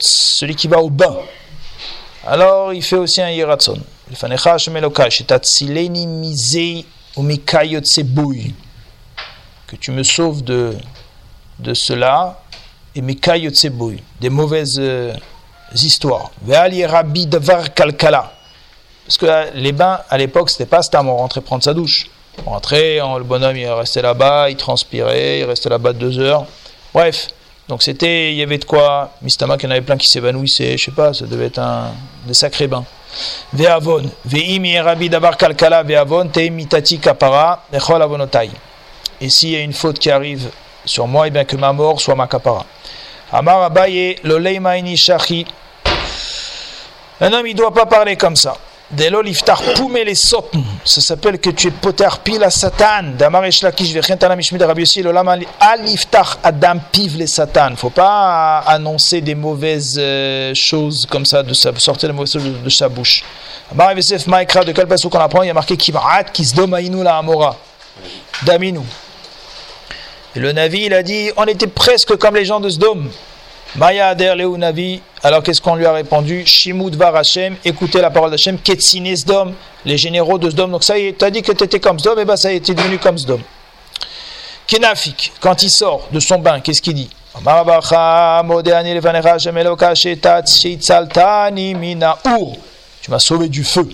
Celui 0.00 0.56
qui 0.56 0.68
va 0.68 0.78
au 0.78 0.90
bain. 0.90 1.16
Alors 2.26 2.72
il 2.72 2.82
fait 2.82 2.96
aussi 2.96 3.20
un 3.20 3.28
Bouy. 8.02 8.54
Que 9.66 9.76
tu 9.76 9.92
me 9.92 10.02
sauves 10.02 10.42
de, 10.42 10.76
de 11.58 11.74
cela 11.74 12.40
et 12.94 13.02
des 14.20 14.30
mauvaises 14.30 14.76
euh, 14.78 15.12
histoires. 15.74 16.30
Ve'al 16.42 16.72
Davar 17.28 17.72
Kalkala. 17.74 18.32
Parce 19.08 19.16
que 19.16 19.56
les 19.56 19.72
bains, 19.72 20.00
à 20.10 20.18
l'époque, 20.18 20.50
c'était 20.50 20.66
pas 20.66 20.82
stam, 20.82 21.08
on 21.08 21.16
rentrait 21.16 21.40
prendre 21.40 21.64
sa 21.64 21.72
douche. 21.72 22.10
On 22.44 22.50
rentrait, 22.50 22.98
le 22.98 23.24
bonhomme, 23.24 23.56
il 23.56 23.66
restait 23.66 24.02
là-bas, 24.02 24.50
il 24.50 24.56
transpirait, 24.56 25.38
il 25.38 25.44
restait 25.44 25.70
là-bas 25.70 25.94
deux 25.94 26.18
heures. 26.18 26.44
Bref, 26.92 27.28
donc 27.68 27.82
c'était, 27.82 28.32
il 28.32 28.36
y 28.36 28.42
avait 28.42 28.58
de 28.58 28.66
quoi. 28.66 29.12
Mistama, 29.22 29.56
qu'il 29.56 29.66
y 29.66 29.68
en 29.68 29.70
avait 29.70 29.80
plein 29.80 29.96
qui 29.96 30.08
s'évanouissaient, 30.08 30.76
je 30.76 30.84
sais 30.84 30.90
pas, 30.90 31.14
ça 31.14 31.24
devait 31.24 31.46
être 31.46 31.58
un, 31.58 31.92
des 32.26 32.34
sacrés 32.34 32.66
bains. 32.66 32.84
Ve'avon, 33.54 34.10
ve'im 34.26 34.82
rabbi 34.82 35.08
dabar 35.08 35.38
kalkala 35.38 35.82
ve'avon, 35.84 36.30
mitati 36.50 36.98
kapara, 36.98 37.64
avonotai. 37.72 38.50
Et 39.22 39.30
s'il 39.30 39.50
y 39.52 39.56
a 39.56 39.60
une 39.60 39.72
faute 39.72 39.98
qui 39.98 40.10
arrive 40.10 40.50
sur 40.84 41.06
moi, 41.06 41.24
et 41.24 41.28
eh 41.28 41.30
bien 41.30 41.46
que 41.46 41.56
ma 41.56 41.72
mort 41.72 41.98
soit 41.98 42.14
ma 42.14 42.26
kapara. 42.26 42.66
Amar 43.32 43.62
Abaye, 43.62 44.16
shachi. 44.96 45.46
Un 47.22 47.32
homme, 47.32 47.46
il 47.46 47.54
doit 47.54 47.72
pas 47.72 47.86
parler 47.86 48.14
comme 48.14 48.36
ça. 48.36 48.54
Delo 48.90 49.20
liftar 49.20 49.60
poumé 49.74 50.02
les 50.02 50.14
sotn. 50.14 50.62
Ça 50.82 51.02
s'appelle 51.02 51.38
que 51.38 51.50
tu 51.50 51.68
es 51.68 51.70
poter 51.70 52.08
pile 52.24 52.42
à 52.42 52.50
Satan. 52.50 53.12
Damar 53.18 53.44
eshlakish 53.44 53.92
vechentana 53.92 54.34
mishmid 54.34 54.62
Rabbi 54.62 54.80
Yossi, 54.80 55.02
lolam 55.02 55.28
aliftar 55.60 56.38
adam 56.42 56.80
piv 56.90 57.18
les 57.18 57.26
Satan. 57.26 57.76
Faut 57.76 57.90
pas 57.90 58.60
annoncer 58.60 59.20
des 59.20 59.34
mauvaises 59.34 59.96
euh, 59.98 60.54
choses 60.54 61.06
comme 61.10 61.26
ça, 61.26 61.42
de 61.42 61.52
sortir 61.52 62.08
des 62.08 62.14
mauvaises 62.14 62.32
choses 62.32 62.62
de, 62.64 62.70
sa 62.70 62.88
bouche. 62.88 63.24
Amar 63.70 63.92
Yosef 63.92 64.26
Maïkra, 64.26 64.64
de 64.64 64.72
quel 64.72 64.86
passage 64.86 65.10
qu'on 65.10 65.18
apprend, 65.18 65.42
il 65.42 65.48
y 65.48 65.50
a 65.50 65.54
marqué 65.54 65.76
Kivaat, 65.76 66.24
Kisdom 66.32 66.72
Aïnou 66.72 67.02
la 67.02 67.18
Amora. 67.18 67.56
Daminou. 68.44 68.86
Et 70.34 70.40
le 70.40 70.52
Navi, 70.52 70.84
il 70.86 70.94
a 70.94 71.02
dit, 71.02 71.30
on 71.36 71.44
était 71.44 71.66
presque 71.66 72.16
comme 72.16 72.36
les 72.36 72.46
gens 72.46 72.60
de 72.60 72.70
Sdom. 72.70 73.04
Maya 73.76 74.08
Ader 74.08 74.34
Navi, 74.56 75.00
alors 75.22 75.42
qu'est-ce 75.42 75.60
qu'on 75.60 75.74
lui 75.74 75.84
a 75.84 75.92
répondu? 75.92 76.44
Shimud 76.46 76.96
Var 76.96 77.14
Hashem, 77.14 77.56
écoutez 77.64 78.00
la 78.00 78.10
parole 78.10 78.30
d'Hachem, 78.30 78.58
Ketsine 78.58 79.14
Sdom, 79.14 79.52
les 79.84 79.98
généraux 79.98 80.38
de 80.38 80.48
Sdom. 80.50 80.68
Donc 80.68 80.84
ça 80.84 80.98
y 80.98 81.08
est, 81.08 81.18
tu 81.18 81.24
as 81.24 81.30
dit 81.30 81.42
que 81.42 81.52
tu 81.52 81.64
étais 81.64 81.78
comme 81.78 81.98
Sdom, 81.98 82.16
et 82.18 82.24
bien 82.24 82.36
ça 82.36 82.52
y 82.52 82.56
est, 82.56 82.60
tu 82.60 82.72
es 82.72 82.74
devenu 82.74 82.98
comme 82.98 83.18
Sdom. 83.18 83.40
Kenafik, 84.66 85.32
quand 85.40 85.62
il 85.62 85.70
sort 85.70 86.08
de 86.10 86.20
son 86.20 86.38
bain, 86.38 86.60
qu'est-ce 86.60 86.82
qu'il 86.82 86.94
dit? 86.94 87.10
Tu 93.02 93.10
m'as 93.10 93.18
sauvé 93.18 93.48
du 93.48 93.64
feu. 93.64 93.88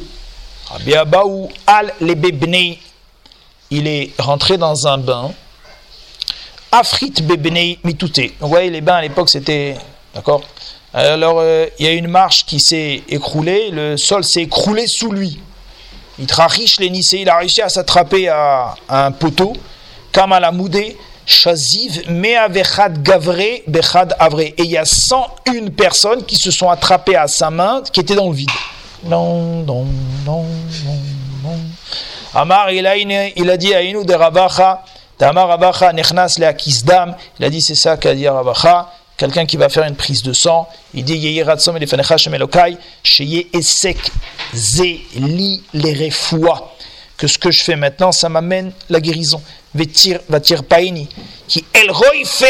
Rabbi 0.70 0.94
Abaou 0.94 1.50
al 1.66 1.92
lebebnei, 2.00 2.78
il 3.70 3.86
est 3.86 4.12
rentré 4.18 4.56
dans 4.56 4.86
un 4.86 4.98
bain. 4.98 5.32
Afrit 6.76 7.12
bebenei 7.22 7.78
mitouté. 7.84 8.34
Vous 8.40 8.48
voyez, 8.48 8.68
les 8.68 8.80
bains 8.80 8.96
à 8.96 9.02
l'époque 9.02 9.30
c'était. 9.30 9.76
D'accord 10.12 10.42
Alors 10.92 11.36
euh, 11.38 11.66
il 11.78 11.86
y 11.86 11.88
a 11.88 11.92
une 11.92 12.08
marche 12.08 12.44
qui 12.46 12.58
s'est 12.58 13.04
écroulée, 13.08 13.70
le 13.70 13.96
sol 13.96 14.24
s'est 14.24 14.42
écroulé 14.42 14.88
sous 14.88 15.12
lui. 15.12 15.38
Il 16.18 16.26
riche 16.32 16.80
les 16.80 16.90
Nicées, 16.90 17.20
il 17.20 17.28
a 17.28 17.38
réussi 17.38 17.62
à 17.62 17.68
s'attraper 17.68 18.28
à, 18.28 18.74
un 18.88 19.12
poteau. 19.12 19.52
Chaziv, 21.26 22.02
Gavre, 22.08 23.62
Bechad 23.68 24.16
Avre. 24.18 24.40
Et 24.40 24.54
il 24.58 24.66
y 24.66 24.76
a 24.76 24.84
101 24.84 25.70
personnes 25.76 26.24
qui 26.24 26.34
se 26.34 26.50
sont 26.50 26.68
attrapées 26.68 27.16
à 27.16 27.28
sa 27.28 27.50
main, 27.50 27.82
qui 27.92 28.00
étaient 28.00 28.16
dans 28.16 28.28
le 28.28 28.34
vide. 28.34 28.50
Non, 29.04 29.62
non, 29.62 29.86
non, 30.26 30.44
non, 30.84 30.98
non. 31.44 31.58
Amar, 32.34 32.72
il 32.72 32.84
a, 32.84 32.96
il 32.96 33.48
a 33.48 33.56
dit 33.56 33.72
à 33.72 33.82
Inou 33.82 34.02
de 34.02 34.14
Tamar 35.18 35.48
Rabacha, 35.48 35.92
Nechnas 35.92 36.36
le 36.38 36.46
Akisdam, 36.46 37.14
il 37.38 37.44
a 37.44 37.50
dit 37.50 37.60
c'est 37.60 37.74
ça 37.74 37.96
qu'a 37.96 38.14
dit 38.14 38.28
Rabacha, 38.28 38.90
quelqu'un 39.16 39.46
qui 39.46 39.56
va 39.56 39.68
faire 39.68 39.84
une 39.84 39.94
prise 39.94 40.22
de 40.22 40.32
sang, 40.32 40.68
il 40.92 41.04
dit 41.04 41.16
Yehi 41.16 41.42
Ratsom 41.42 41.76
et 41.76 41.86
Fenecha 41.86 42.16
Shemelokai, 42.16 42.76
Sheye 43.02 43.48
Esek 43.52 43.98
Ze 44.54 45.00
Li 45.16 45.62
les 45.72 46.06
refoua. 46.06 46.72
Que 47.16 47.28
ce 47.28 47.38
que 47.38 47.52
je 47.52 47.62
fais 47.62 47.76
maintenant, 47.76 48.10
ça 48.10 48.28
m'amène 48.28 48.72
la 48.90 49.00
guérison. 49.00 49.40
Vetir, 49.72 50.20
vatir 50.28 50.64
paini, 50.64 51.08
qui 51.48 51.64
el 51.74 51.90
roife 51.90 52.44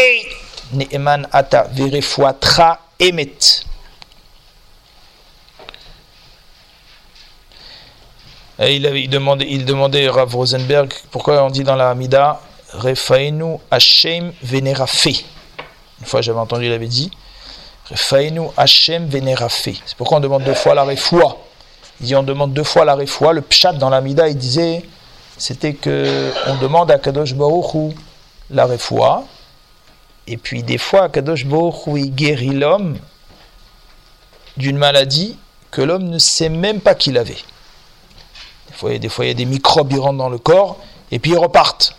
neeman 0.73 1.27
ata 1.33 1.65
verefoua 1.73 2.33
tra 2.35 2.81
emet. 2.99 3.65
Et 8.59 8.77
il, 8.77 8.87
avait, 8.87 9.03
il, 9.03 9.11
demandait, 9.11 9.47
il 9.49 9.65
demandait 9.65 10.09
Rav 10.09 10.35
Rosenberg 10.35 10.93
pourquoi 11.11 11.43
on 11.43 11.51
dit 11.51 11.65
dans 11.65 11.77
la 11.77 11.91
Hamida 11.91 12.41
Refaenu 12.75 13.59
Hashem 13.71 14.33
Venerafe. 14.43 15.07
Une 16.01 16.07
fois 16.07 16.21
j'avais 16.21 16.39
entendu, 16.39 16.67
il 16.67 16.73
avait 16.73 16.87
dit 16.87 17.11
Refaenu 17.91 18.49
Hashem 18.57 19.09
Venerafe. 19.09 19.69
C'est 19.87 19.97
pourquoi 19.97 20.19
on 20.19 20.21
demande 20.21 20.45
deux 20.45 20.55
fois 20.55 20.75
la 20.75 20.85
refoua. 20.85 21.39
Il 22.01 22.07
dit 22.07 22.17
on 22.17 22.23
demande 22.23 22.53
deux 22.53 22.65
fois 22.65 22.85
la 22.85 22.95
refoua. 22.95 23.33
Le 23.33 23.43
pshat 23.43 23.75
dans 23.75 23.91
la 23.91 23.99
Hamida, 23.99 24.29
il 24.29 24.37
disait 24.37 24.85
c'était 25.37 25.75
que 25.75 26.33
on 26.47 26.57
demande 26.57 26.91
à 26.91 26.99
Kadosh 26.99 27.35
Baruch 27.35 27.95
la 28.51 28.67
refoua. 28.67 29.25
Et 30.27 30.37
puis 30.37 30.63
des 30.63 30.79
fois, 30.79 31.09
Kadosh 31.09 31.45
Baruch 31.45 31.87
il 31.87 32.15
guérit 32.15 32.55
l'homme 32.55 32.99
d'une 34.57 34.79
maladie 34.79 35.37
que 35.71 35.83
l'homme 35.83 36.05
ne 36.05 36.19
sait 36.19 36.49
même 36.49 36.81
pas 36.81 36.95
qu'il 36.95 37.19
avait. 37.19 37.37
Des 38.83 39.09
fois, 39.09 39.25
il 39.25 39.29
y 39.29 39.31
a 39.31 39.35
des 39.35 39.45
microbes 39.45 39.89
qui 39.89 39.99
rentrent 39.99 40.19
dans 40.19 40.29
le 40.29 40.39
corps 40.39 40.79
et 41.11 41.19
puis 41.19 41.33
ils 41.33 41.39
repartent. 41.39 41.97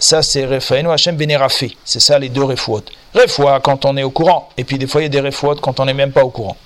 Ça, 0.00 0.22
c'est 0.22 0.46
Refaenu 0.46 0.90
Hashem 0.90 1.14
Vénérafé. 1.14 1.76
C'est 1.84 2.00
ça 2.00 2.18
les 2.18 2.30
deux 2.30 2.42
refouot. 2.42 2.82
Refoua 3.14 3.60
quand 3.60 3.84
on 3.84 3.98
est 3.98 4.02
au 4.02 4.10
courant. 4.10 4.48
Et 4.56 4.64
puis 4.64 4.78
des 4.78 4.86
fois, 4.86 5.02
il 5.02 5.04
y 5.04 5.06
a 5.06 5.10
des 5.10 5.20
refouot 5.20 5.56
quand 5.56 5.78
on 5.78 5.84
n'est 5.84 5.94
même 5.94 6.10
pas 6.10 6.24
au 6.24 6.30
courant. 6.30 6.56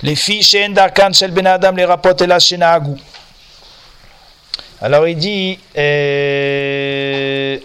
Les 0.00 0.14
filles 0.14 0.44
chez 0.44 0.64
Endarkan 0.64 1.12
Shel 1.12 1.32
Ben 1.32 1.46
Adam, 1.46 1.72
les 1.72 1.84
rapportent 1.84 2.22
et 2.22 2.28
la 2.28 2.38
Agou. 2.72 2.96
Alors 4.80 5.08
il 5.08 5.16
dit 5.16 5.58
euh, 5.76 7.58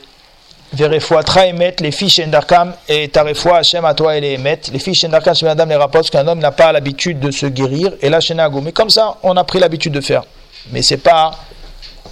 Verefoua 0.74 1.22
émet 1.46 1.76
les 1.80 1.92
filles 1.92 2.10
chez 2.10 2.26
Endarkam 2.26 2.74
et 2.88 3.08
ta 3.10 3.24
refoua 3.24 3.58
Hashem 3.58 3.86
à 3.86 3.94
toi 3.94 4.18
et 4.18 4.22
les 4.22 4.32
émet. 4.32 4.62
Les 4.74 4.80
filles 4.80 5.00
Endarkam 5.06 5.36
Shel 5.36 5.48
Ben 5.50 5.52
Adam, 5.52 5.66
les 5.66 5.76
rapportent 5.76 6.10
qu'un 6.10 6.28
homme 6.28 6.40
n'a 6.40 6.52
pas 6.52 6.72
l'habitude 6.72 7.20
de 7.20 7.30
se 7.30 7.46
guérir 7.46 7.94
et 8.02 8.10
la 8.10 8.18
Agou. 8.40 8.62
Mais 8.62 8.72
comme 8.72 8.90
ça, 8.90 9.18
on 9.22 9.38
a 9.38 9.44
pris 9.44 9.60
l'habitude 9.60 9.94
de 9.94 10.02
faire. 10.02 10.24
Mais 10.72 10.82
c'est 10.82 10.98
pas 10.98 11.38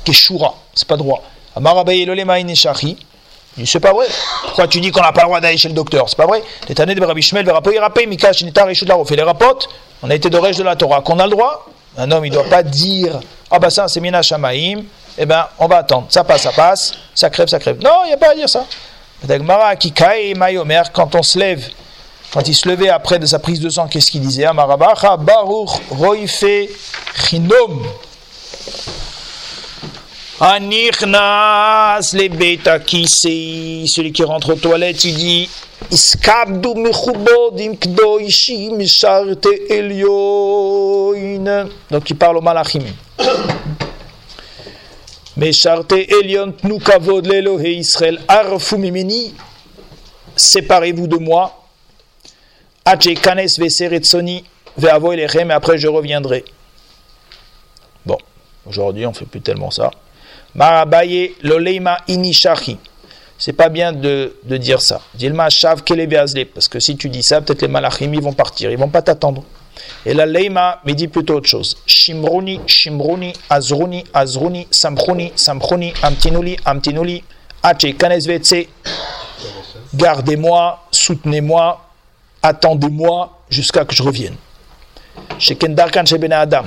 Keshura, 0.06 0.54
c'est 0.76 0.88
pas 0.88 0.98
droit. 0.98 1.24
C'est 3.66 3.80
pas 3.80 3.92
vrai. 3.92 4.06
Pourquoi 4.44 4.68
tu 4.68 4.80
dis 4.80 4.92
qu'on 4.92 5.02
n'a 5.02 5.12
pas 5.12 5.22
le 5.22 5.28
droit 5.28 5.40
d'aller 5.40 5.58
chez 5.58 5.68
le 5.68 5.74
docteur? 5.74 6.08
C'est 6.08 6.16
pas 6.18 6.28
vrai. 6.28 6.44
De 6.70 7.06
Rabbi 7.06 7.22
Shmuel, 7.22 7.46
les 7.46 7.52
rapports, 9.24 9.60
on 10.04 10.10
a 10.10 10.16
été 10.16 10.30
de 10.30 10.38
de 10.38 10.64
la 10.64 10.76
Torah. 10.76 11.02
Qu'on 11.02 11.18
a 11.20 11.26
le 11.26 11.32
droit? 11.32 11.66
Un 11.98 12.12
homme, 12.12 12.26
il 12.26 12.30
ne 12.30 12.36
doit 12.36 12.44
pas 12.44 12.62
dire 12.62 13.20
Ah 13.50 13.58
bah 13.58 13.72
ça, 13.72 13.88
c'est 13.88 14.00
Mina 14.00 14.22
Shamaim. 14.22 14.84
Eh 15.18 15.26
ben, 15.26 15.48
on 15.58 15.68
va 15.68 15.78
attendre. 15.78 16.06
Ça 16.10 16.24
passe, 16.24 16.44
ça 16.44 16.52
passe. 16.52 16.94
Ça 17.16 17.32
crève, 17.32 17.48
ça 17.48 17.58
crève. 17.58 17.80
Non, 17.82 18.02
il 18.04 18.10
n'y 18.10 18.14
a 18.14 18.18
pas 18.18 18.32
à 18.32 18.36
dire 18.36 18.48
ça. 18.48 18.66
Quand 20.94 21.16
on 21.16 21.24
se 21.24 21.40
lève, 21.40 21.68
quand 22.32 22.48
il 22.48 22.54
se 22.54 22.70
levait 22.70 22.90
après 22.90 23.18
de 23.18 23.26
sa 23.26 23.40
prise 23.40 23.60
de 23.60 23.70
sang, 23.70 23.88
qu'est-ce 23.88 24.12
qu'il 24.12 24.22
disait? 24.22 24.46
Amarabacha, 24.46 25.18
Baruch, 25.18 25.70
Roife, 25.90 26.44
Chinom. 27.28 27.82
Anichnas 30.40 32.14
le 32.14 32.28
beta 32.30 32.78
kisi, 32.80 33.88
celui 33.88 34.12
qui 34.12 34.24
rentre 34.24 34.54
aux 34.54 34.56
toilettes, 34.56 35.04
il 35.04 35.16
dit 35.16 35.50
Iskabdu 35.90 36.76
mechubodim 36.76 37.76
kdoishi 37.76 38.70
misharte 38.70 39.48
elioin. 39.70 41.68
Donc 41.90 42.10
il 42.10 42.16
parle 42.16 42.38
au 42.38 42.42
malachim. 42.42 42.84
Misharte 45.38 45.94
elion 45.94 46.52
tnu 46.52 46.80
kavod 46.80 47.26
l'Elohe 47.26 47.70
Israël 47.70 48.20
arfu 48.28 48.78
mimini. 48.78 49.34
Séparez-vous 50.36 51.08
de 51.08 51.18
moi. 51.18 51.64
Ache 52.86 53.14
kanes 53.22 53.58
veseretsoni 53.58 54.44
ve'avo 54.78 55.14
elechem 55.14 55.50
et 55.50 55.54
après 55.54 55.80
je 55.80 55.88
reviendrai. 55.88 56.46
Bon, 58.06 58.18
aujourd'hui 58.68 59.06
on 59.08 59.14
fait 59.14 59.26
plus 59.26 59.42
tellement 59.42 59.72
ça. 59.72 59.90
Marabaye 60.58 61.36
loleima 61.44 62.00
inishachi. 62.08 62.78
C'est 63.38 63.54
pas 63.54 63.70
bien 63.70 63.94
de, 63.94 64.36
de 64.44 64.58
dire 64.58 64.82
ça. 64.82 65.02
Dilma 65.14 65.50
shav 65.50 65.84
kelebeazle. 65.84 66.46
Parce 66.48 66.68
que 66.68 66.80
si 66.80 66.98
tu 66.98 67.10
dis 67.10 67.22
ça, 67.22 67.42
peut-être 67.42 67.62
les 67.62 67.68
malachim 67.68 68.12
ils 68.14 68.22
vont 68.22 68.34
partir. 68.34 68.72
Ils 68.72 68.78
vont 68.78 68.90
pas 68.90 69.04
t'attendre. 69.04 69.44
Et 70.06 70.16
la 70.16 70.26
leima 70.26 70.82
me 70.86 70.94
dit 70.94 71.08
plutôt 71.08 71.36
autre 71.36 71.48
chose. 71.48 71.78
Shimruni, 71.86 72.60
shimruni, 72.66 73.34
azruni, 73.50 74.04
azruni, 74.14 74.68
samruni, 74.72 75.32
samruni, 75.36 75.94
amtinuli, 76.02 76.58
amtinuli, 76.66 77.24
ache 77.62 77.96
kanesvetse. 77.96 78.68
Gardez-moi, 79.94 80.88
soutenez-moi, 80.92 81.80
attendez-moi 82.42 83.38
jusqu'à 83.50 83.86
que 83.86 83.94
je 83.94 84.02
revienne. 84.02 84.36
Chez 85.38 85.56
Kendarkan, 85.56 86.06
chez 86.06 86.18
Ben 86.18 86.34
Adam. 86.34 86.66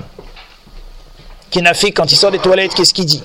Kenafi, 1.50 1.92
quand 1.92 2.11
il 2.11 2.16
sort 2.16 2.31
des 2.31 2.38
toilettes, 2.38 2.74
qu'est-ce 2.74 2.94
qu'il 2.94 3.07
dit? 3.07 3.22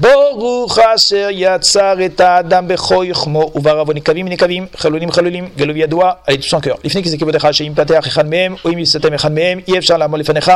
ברוך 0.00 0.78
אשר 0.78 1.28
יצר 1.30 1.94
את 2.06 2.20
האדם 2.20 2.68
בכוי 2.68 3.14
חמו 3.14 3.52
ובריו 3.54 3.86
נקבים 3.94 4.28
נקבים 4.28 4.66
חלולים 4.76 5.10
חלולים 5.10 5.48
גלוי 5.56 5.78
ידוע 5.78 6.12
על 6.26 6.34
ידי 6.34 6.46
son 6.46 6.66
cœur. 6.66 6.76
לפני 6.84 7.02
כי 7.02 7.08
זה 7.08 7.18
כבודך 7.18 7.48
שאם 7.52 7.72
פתח 7.76 8.06
אחד 8.06 8.28
מהם 8.28 8.54
או 8.64 8.70
אם 8.70 8.78
יסתם 8.78 9.14
אחד 9.14 9.32
מהם 9.32 9.60
אי 9.68 9.78
אפשר 9.78 9.96
לעמוד 9.96 10.20
לפניך. 10.20 10.52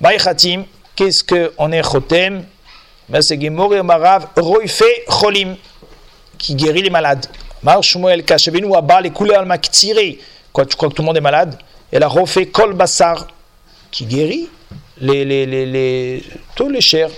מהי 0.00 0.18
חתים? 0.18 0.62
qu'est-ce 0.96 1.22
qu'on 1.28 1.70
est 1.70 1.82
חותם? 1.82 2.40
c'est 3.12 3.34
גמור 3.34 3.80
אמריו 3.80 4.22
רויפה 4.38 4.84
חולים 5.08 5.54
qui 6.38 6.54
guérit 6.54 6.82
les 6.82 6.90
malades. 6.90 7.26
אמר 7.64 7.80
שמואל 7.80 8.20
כשבינו 8.26 8.78
הבא 8.78 9.00
לכולי 9.00 9.34
עלמא 9.34 9.56
קצירי 9.56 10.16
quand 10.58 10.64
tu 10.64 10.76
crois 10.76 10.88
que 10.88 10.94
tout 10.94 11.02
le 11.02 11.06
monde 11.06 11.16
est 11.16 11.20
malade 11.20 11.56
elle 11.92 12.02
a 12.02 12.08
refait 12.08 12.46
kol 12.46 12.72
basar 12.72 13.26
qui 13.90 14.04
guérit 14.06 14.48
les, 14.98 15.24
les, 15.24 15.46
les, 15.46 15.66
les, 15.66 16.22
tous 16.54 16.68
les 16.68 16.80
chairs 16.80 17.10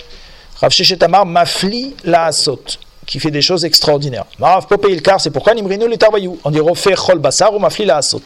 Rav 0.64 1.26
mafli 1.26 1.94
la 2.04 2.26
asot. 2.26 2.78
qui 3.06 3.20
fait 3.20 3.30
des 3.30 3.42
choses 3.42 3.64
extraordinaires. 3.64 4.24
Marav 4.38 4.66
Popé 4.66 4.90
Ilkar, 4.90 5.20
c'est 5.20 5.30
pourquoi 5.30 5.54
Nimrinu 5.54 5.88
le 5.88 5.96
Tarbayou. 5.96 6.38
On 6.44 6.50
dit 6.50 6.60
Rofer 6.60 6.94
Chol 6.94 7.18
Basar 7.18 7.54
ou 7.54 7.58
Mafli 7.58 7.84
la 7.84 7.98
Asot. 7.98 8.22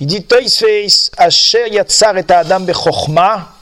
Il 0.00 0.06
dit 0.06 0.22
Toisfeis 0.24 1.10
Asher 1.16 1.70
Yatsar 1.70 2.18
et 2.18 2.30
Adam 2.30 2.60
Bechokma 2.60 3.52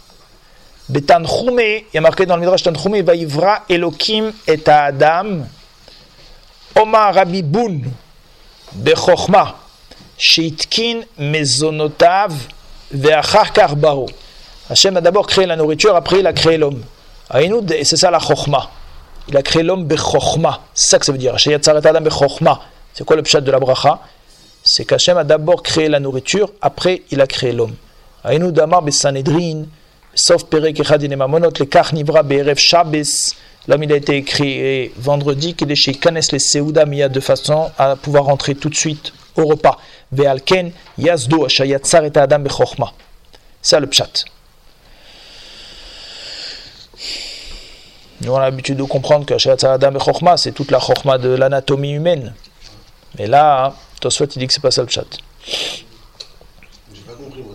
Betanchume, 0.88 1.60
il 1.60 1.84
y 1.94 1.98
a 1.98 2.00
marqué 2.00 2.26
dans 2.26 2.34
le 2.34 2.40
Midrash 2.40 2.62
Tanchume, 2.62 3.00
Vaivra 3.02 3.62
Elokim 3.70 4.32
et 4.46 4.68
Adam 4.68 5.46
Omar 6.74 7.14
Rabbi 7.14 7.42
Boun 7.42 7.84
Bechokma 8.72 9.56
Sheitkin 10.18 11.02
Mezonotav 11.18 12.32
Veachar 12.92 13.52
Karbaro. 13.52 14.08
Hachem 14.70 14.96
a 14.96 15.00
d'abord 15.00 15.26
créé 15.26 15.46
la 15.46 15.56
nourriture, 15.56 15.94
après 15.94 16.20
il 16.20 16.26
a 16.26 16.32
créé 16.32 16.56
l'homme. 16.56 16.82
Aïnoud, 17.30 17.70
Et 17.72 17.84
c'est 17.84 17.96
ça 17.96 18.10
la 18.10 18.18
Chochma. 18.18 18.70
Il 19.28 19.36
a 19.36 19.42
créé 19.42 19.62
l'homme 19.62 19.84
Bechokma. 19.84 20.60
C'est 20.74 20.90
ça 20.90 20.98
que 20.98 21.06
ça 21.06 21.12
veut 21.12 21.18
dire. 21.18 21.34
C'est 21.38 23.04
quoi 23.04 23.16
le 23.16 23.22
pshat 23.22 23.40
de 23.40 23.50
la 23.50 23.58
bracha? 23.58 24.00
C'est 24.62 24.84
qu'Hachem 24.84 25.16
a 25.16 25.24
d'abord 25.24 25.62
créé 25.62 25.88
la 25.88 26.00
nourriture, 26.00 26.52
après 26.60 27.02
il 27.10 27.20
a 27.20 27.26
créé 27.26 27.52
l'homme. 27.52 27.74
Aïnoud 28.22 28.58
Amar 28.58 28.82
Besanedrin 28.82 29.64
sauf 30.14 30.44
Perek 30.44 30.80
Echadin 30.80 31.16
Mamonot, 31.16 31.50
le 31.58 31.64
Karnivra 31.66 32.22
Be'erev 32.22 32.58
Shabbos. 32.58 33.34
L'homme, 33.66 33.82
il 33.82 33.92
a 33.92 33.96
été 33.96 34.16
écrit 34.16 34.92
vendredi, 34.96 35.54
qu'il 35.54 35.72
est 35.72 35.74
chez 35.74 35.94
Kanes 35.94 36.20
les 36.32 36.38
Seouda 36.38 36.84
Mia 36.84 37.08
de 37.08 37.20
façon 37.20 37.70
à 37.78 37.96
pouvoir 37.96 38.24
rentrer 38.24 38.54
tout 38.54 38.68
de 38.68 38.74
suite 38.74 39.12
au 39.36 39.46
repas. 39.46 39.78
Ve'alken 40.12 40.70
Yazdo 40.98 41.46
Ashayatzar 41.46 42.04
et 42.04 42.12
Adam 42.14 42.40
Bechokma. 42.40 42.92
C'est 43.62 43.80
le 43.80 43.86
pshat. 43.86 44.24
Nous, 48.24 48.32
on 48.32 48.36
a 48.36 48.40
l'habitude 48.40 48.78
de 48.78 48.82
comprendre 48.84 49.26
que 49.26 49.66
Adam 49.66 49.92
Bechokma, 49.92 50.36
c'est 50.36 50.52
toute 50.52 50.70
la 50.70 50.80
Chokma 50.80 51.18
de 51.18 51.28
l'anatomie 51.28 51.92
humaine. 51.92 52.34
Mais 53.18 53.26
là, 53.26 53.74
Tosfot, 54.00 54.24
il 54.24 54.38
dit 54.38 54.46
que 54.46 54.52
c'est 54.52 54.62
pas 54.62 54.70
ça 54.70 54.80
le 54.82 54.86
pshat. 54.88 55.04
J'ai 55.46 55.84
pas 57.06 57.12
compris, 57.12 57.42
moi, 57.42 57.54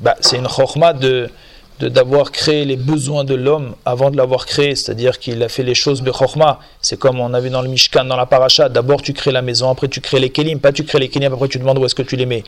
bah, 0.00 0.16
c'est 0.20 0.36
une 0.36 0.48
chorma 0.48 0.92
de 0.92 1.30
de- 1.78 1.90
d'avoir 1.90 2.32
créé 2.32 2.64
les 2.64 2.76
besoins 2.76 3.22
de 3.22 3.34
l'homme 3.34 3.74
avant 3.84 4.10
de 4.10 4.16
l'avoir 4.16 4.46
créé, 4.46 4.74
c'est-à-dire 4.74 5.18
qu'il 5.18 5.42
a 5.42 5.48
fait 5.50 5.62
les 5.62 5.74
choses 5.74 6.00
bechorma. 6.00 6.58
C'est 6.80 6.98
comme 6.98 7.20
on 7.20 7.34
a 7.34 7.40
vu 7.40 7.50
dans 7.50 7.60
le 7.60 7.68
Mishkan, 7.68 8.04
dans 8.06 8.16
la 8.16 8.24
paracha, 8.24 8.70
d'abord 8.70 9.02
tu 9.02 9.12
crées 9.12 9.30
la 9.30 9.42
maison, 9.42 9.68
après 9.68 9.86
tu 9.88 10.00
crées 10.00 10.18
les 10.18 10.30
kelim, 10.30 10.58
pas 10.58 10.72
tu 10.72 10.84
crées 10.84 11.00
les 11.00 11.10
kelim, 11.10 11.34
après 11.34 11.48
tu 11.48 11.58
demandes 11.58 11.76
où 11.78 11.84
est-ce 11.84 11.94
que 11.94 12.00
tu 12.02 12.16
les 12.16 12.24
mets. 12.24 12.44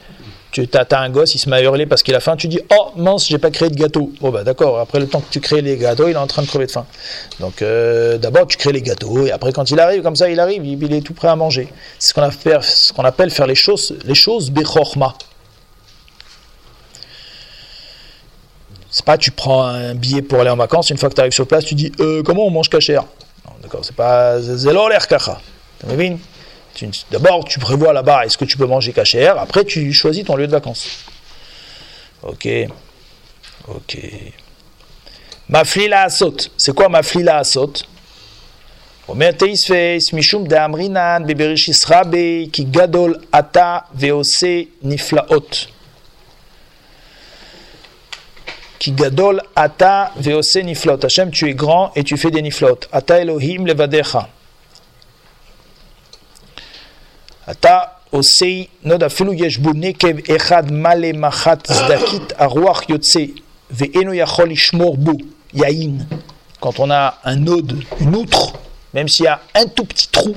Tu 0.50 0.66
as, 0.72 1.00
un 1.00 1.10
gosse, 1.10 1.34
il 1.34 1.38
se 1.38 1.48
met 1.50 1.56
à 1.56 1.62
hurler 1.62 1.84
parce 1.84 2.02
qu'il 2.02 2.14
a 2.14 2.20
faim, 2.20 2.34
tu 2.36 2.48
dis 2.48 2.60
oh 2.72 2.92
mince, 2.96 3.28
j'ai 3.28 3.38
pas 3.38 3.50
créé 3.50 3.68
de 3.68 3.74
gâteau. 3.74 4.12
Bon 4.20 4.30
bah 4.30 4.44
d'accord, 4.44 4.78
après 4.78 4.98
le 4.98 5.06
temps 5.06 5.20
que 5.20 5.30
tu 5.30 5.40
crées 5.40 5.60
les 5.60 5.76
gâteaux, 5.76 6.08
il 6.08 6.12
est 6.12 6.16
en 6.16 6.26
train 6.26 6.42
de 6.42 6.46
crever 6.46 6.66
de 6.66 6.70
faim. 6.70 6.86
Donc 7.38 7.60
euh, 7.60 8.16
d'abord 8.16 8.46
tu 8.46 8.56
crées 8.56 8.72
les 8.72 8.80
gâteaux 8.80 9.26
et 9.26 9.30
après 9.30 9.52
quand 9.52 9.70
il 9.70 9.78
arrive 9.78 10.02
comme 10.02 10.16
ça, 10.16 10.30
il 10.30 10.40
arrive, 10.40 10.64
il, 10.64 10.94
est 10.94 11.02
tout 11.02 11.12
prêt 11.12 11.28
à 11.28 11.36
manger. 11.36 11.68
C'est 11.98 12.14
ce 12.14 12.92
qu'on 12.92 13.04
appelle, 13.04 13.30
faire 13.30 13.46
les 13.46 13.54
choses, 13.54 13.94
les 14.04 14.14
choses 14.14 14.50
bechorma. 14.50 15.14
C'est 18.90 19.04
pas 19.04 19.18
tu 19.18 19.30
prends 19.30 19.64
un 19.64 19.94
billet 19.94 20.22
pour 20.22 20.40
aller 20.40 20.50
en 20.50 20.56
vacances, 20.56 20.88
une 20.88 20.96
fois 20.96 21.10
que 21.10 21.14
tu 21.14 21.20
arrives 21.20 21.32
sur 21.32 21.46
place, 21.46 21.66
tu 21.66 21.74
dis 21.74 21.92
euh, 22.00 22.22
comment 22.22 22.46
on 22.46 22.50
mange 22.50 22.70
cachère? 22.70 23.04
D'accord, 23.62 23.80
c'est 23.84 23.94
pas 23.94 24.40
zélo 24.40 24.88
l'air 24.88 25.06
kacha. 25.06 25.38
T'as 26.77 26.85
compris 26.85 26.99
Tu- 26.99 27.05
D'abord, 27.11 27.45
tu 27.45 27.59
prévois 27.59 27.93
là-bas 27.93 28.25
est-ce 28.25 28.37
que 28.37 28.45
tu 28.45 28.57
peux 28.57 28.65
manger 28.65 28.93
cachère, 28.93 29.37
après 29.37 29.63
tu 29.63 29.93
choisis 29.93 30.23
ton 30.25 30.35
lieu 30.35 30.47
de 30.47 30.51
vacances. 30.51 30.87
Ok, 32.23 32.47
ok. 33.67 33.97
Maflila 35.49 36.03
asot. 36.03 36.37
C'est 36.57 36.73
quoi 36.73 36.89
maflila 36.89 37.37
asot 37.37 37.73
אומר 39.09 39.31
תייספייס 39.31 40.13
משום 40.13 40.47
דאמרינן 40.47 41.23
בבראשיס 41.27 41.91
רבי 41.91 42.49
כי 42.53 42.63
גדול 42.63 43.15
אתה 43.39 43.77
ועושה 43.95 44.61
נפלאות. 44.81 45.67
Ki 48.79 48.91
gadol 48.91 49.39
ata 49.55 50.11
veose 50.17 50.59
niflot. 50.63 51.03
Hachem, 51.05 51.31
tu 51.31 51.49
es 51.49 51.53
grand 51.53 51.91
et 51.95 52.03
tu 52.03 52.17
fais 52.17 52.31
des 52.31 52.41
niflot. 52.41 52.79
Ata 52.91 53.19
Elohim 53.19 53.65
levadecha. 53.65 54.27
Quand 66.60 66.78
on 66.78 66.90
a 66.90 67.18
un 67.24 67.36
node, 67.36 67.82
une 68.00 68.16
outre, 68.16 68.52
même 68.92 69.08
s'il 69.08 69.24
y 69.24 69.28
a 69.28 69.40
un 69.54 69.66
tout 69.66 69.84
petit 69.84 70.08
trou, 70.08 70.34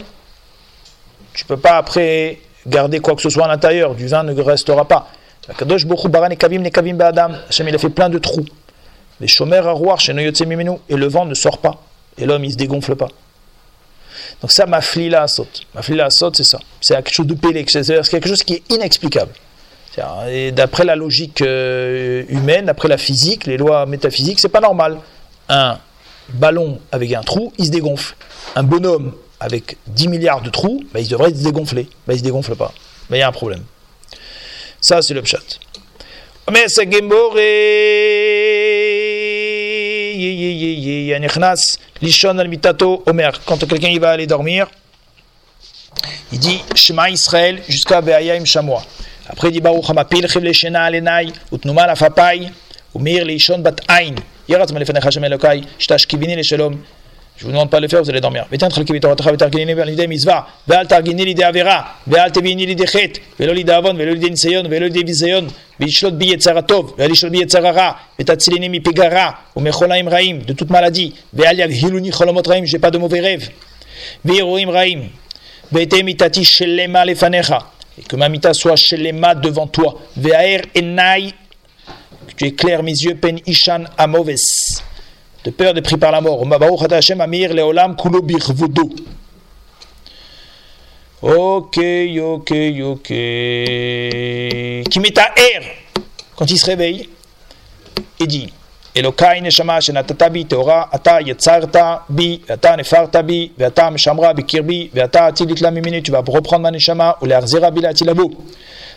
tu 1.33 1.43
peux 1.43 1.57
pas 1.57 1.77
après 1.77 2.39
garder 2.65 2.99
quoi 2.99 3.15
que 3.15 3.21
ce 3.21 3.29
soit 3.29 3.45
à 3.45 3.47
l'intérieur. 3.47 3.95
Du 3.95 4.07
vin 4.07 4.23
ne 4.23 4.39
restera 4.41 4.85
pas. 4.85 5.09
Hachem 7.49 7.67
il 7.67 7.75
a 7.75 7.77
fait 7.77 7.89
plein 7.89 8.09
de 8.09 8.19
trous. 8.19 8.45
Les 9.19 9.27
chômeurs 9.27 9.67
à 9.67 9.71
Rouar, 9.71 9.99
chez 9.99 10.13
Noyotse 10.13 10.41
Mimenu. 10.41 10.77
Et 10.87 10.95
le 10.95 11.07
vent 11.07 11.25
ne 11.25 11.33
sort 11.33 11.57
pas. 11.57 11.81
Et 12.17 12.25
l'homme 12.25 12.45
il 12.45 12.51
se 12.51 12.57
dégonfle 12.57 12.95
pas. 12.95 13.09
Donc 14.41 14.51
ça, 14.51 14.65
ma 14.65 14.81
flila 14.81 15.23
asot. 15.23 15.47
Ma 15.75 15.81
flila 15.81 16.05
asot, 16.05 16.33
c'est 16.33 16.43
ça. 16.43 16.59
C'est 16.79 16.95
quelque 16.95 17.13
chose 17.13 17.27
de 17.27 17.35
pélé. 17.35 17.63
C'est 17.67 18.09
quelque 18.09 18.27
chose 18.27 18.43
qui 18.43 18.55
est 18.55 18.71
inexplicable. 18.71 19.31
Et 20.29 20.51
D'après 20.51 20.83
la 20.83 20.95
logique 20.95 21.41
euh, 21.41 22.23
humaine, 22.29 22.65
d'après 22.65 22.87
la 22.87 22.97
physique, 22.97 23.45
les 23.45 23.57
lois 23.57 23.85
métaphysiques, 23.85 24.39
c'est 24.39 24.49
pas 24.49 24.61
normal. 24.61 24.97
Un 25.49 25.77
ballon 26.29 26.79
avec 26.91 27.13
un 27.13 27.21
trou, 27.21 27.51
il 27.57 27.65
se 27.65 27.71
dégonfle. 27.71 28.15
Un 28.55 28.63
bonhomme 28.63 29.13
avec 29.39 29.77
10 29.87 30.07
milliards 30.07 30.41
de 30.41 30.49
trous, 30.49 30.83
bah, 30.93 30.99
il 30.99 31.07
devrait 31.07 31.29
se 31.29 31.43
dégonfler. 31.43 31.89
Bah, 32.07 32.13
il 32.13 32.19
se 32.19 32.23
dégonfle 32.23 32.55
pas. 32.55 32.73
Il 33.09 33.17
y 33.17 33.21
a 33.21 33.27
un 33.27 33.31
problème. 33.33 33.63
Ça, 34.79 35.01
c'est 35.01 35.13
le 35.13 35.21
pshat. 35.21 35.59
Mais 36.51 36.67
c'est 36.67 36.87
Quand 43.45 43.57
quelqu'un 43.67 43.99
va 43.99 44.11
aller 44.11 44.27
dormir, 44.27 44.67
il 46.31 46.39
dit 46.39 46.61
Shema 46.75 47.09
Israël 47.09 47.61
jusqu'à 47.67 48.01
Be'ayim 48.01 48.45
Shamoa. 48.45 48.83
Après, 49.27 49.49
il 49.49 49.51
dit 49.51 49.61
Baruch 49.61 49.89
Hamapil 49.89 50.27
Chiv 50.27 50.51
Shena 50.51 50.83
Alenai, 50.83 51.27
Utnuma 51.51 51.87
la 51.87 51.95
Fapai, 51.95 52.49
Umir 52.95 53.25
Lishon 53.25 53.59
Bat 53.59 53.75
Ain. 53.87 54.15
Shem 54.49 55.23
Elokai, 55.23 55.63
Shtash 55.77 56.07
Kivini 56.07 56.35
le 56.35 56.43
Shalom. 56.43 56.77
Je 57.41 57.47
vous 57.47 57.53
demande 57.53 57.71
pas 57.71 57.77
de 57.77 57.81
le 57.81 57.87
faire, 57.87 58.03
vous 58.03 58.09
allez 58.11 58.21
dormir. 58.21 58.45
de 58.51 58.57
toute 70.53 70.69
pas 72.77 72.91
de 72.91 72.97
mauvais 72.99 73.19
rêves. 73.19 73.49
Que 78.07 78.15
ma 78.15 78.29
mita 78.29 78.53
soit 78.53 78.75
shelema 78.75 79.33
devant 79.33 79.65
toi. 79.65 79.99
Que 80.15 81.31
tu 82.37 82.45
éclaires 82.45 82.83
mes 82.83 82.91
yeux, 82.91 83.15
pen 83.15 83.39
ishan 83.47 83.85
amoves 83.97 84.60
de 85.43 85.51
peur 85.51 85.73
des 85.73 85.81
pris 85.81 85.97
par 85.97 86.11
la 86.11 86.21
mort. 86.21 86.43
Amir 87.19 87.53
Leolam 87.53 87.95
Kulo 87.95 88.21
Ok, 91.21 91.77
ok, 92.19 92.51
ok. 92.83 93.07
Qui 94.89 94.99
met 94.99 95.19
à 95.19 95.33
air 95.37 95.61
quand 96.35 96.49
il 96.49 96.57
se 96.57 96.65
réveille 96.65 97.09
et 98.19 98.25
dit 98.25 98.51
Elokai 98.93 99.39
neshama 99.39 99.79
shenatata 99.79 100.29
bi 100.29 100.45
Torah, 100.45 100.89
ata 100.91 101.21
yetzarta 101.21 102.03
bi, 102.09 102.41
ata 102.49 102.75
nefarta 102.75 103.23
bi, 103.23 103.51
veata 103.57 103.89
meshamra 103.89 104.33
bi 104.33 104.43
kirbi, 104.43 104.89
veata 104.93 105.25
atilit 105.25 105.61
la 105.61 105.71
mimini, 105.71 106.03
tu 106.03 106.11
vas 106.11 106.23
reprendre 106.27 106.63
ma 106.63 106.71
neshama, 106.71 107.17
ou 107.21 107.25
l'arzira 107.25 107.71
bi 107.71 107.79
la. 107.79 107.93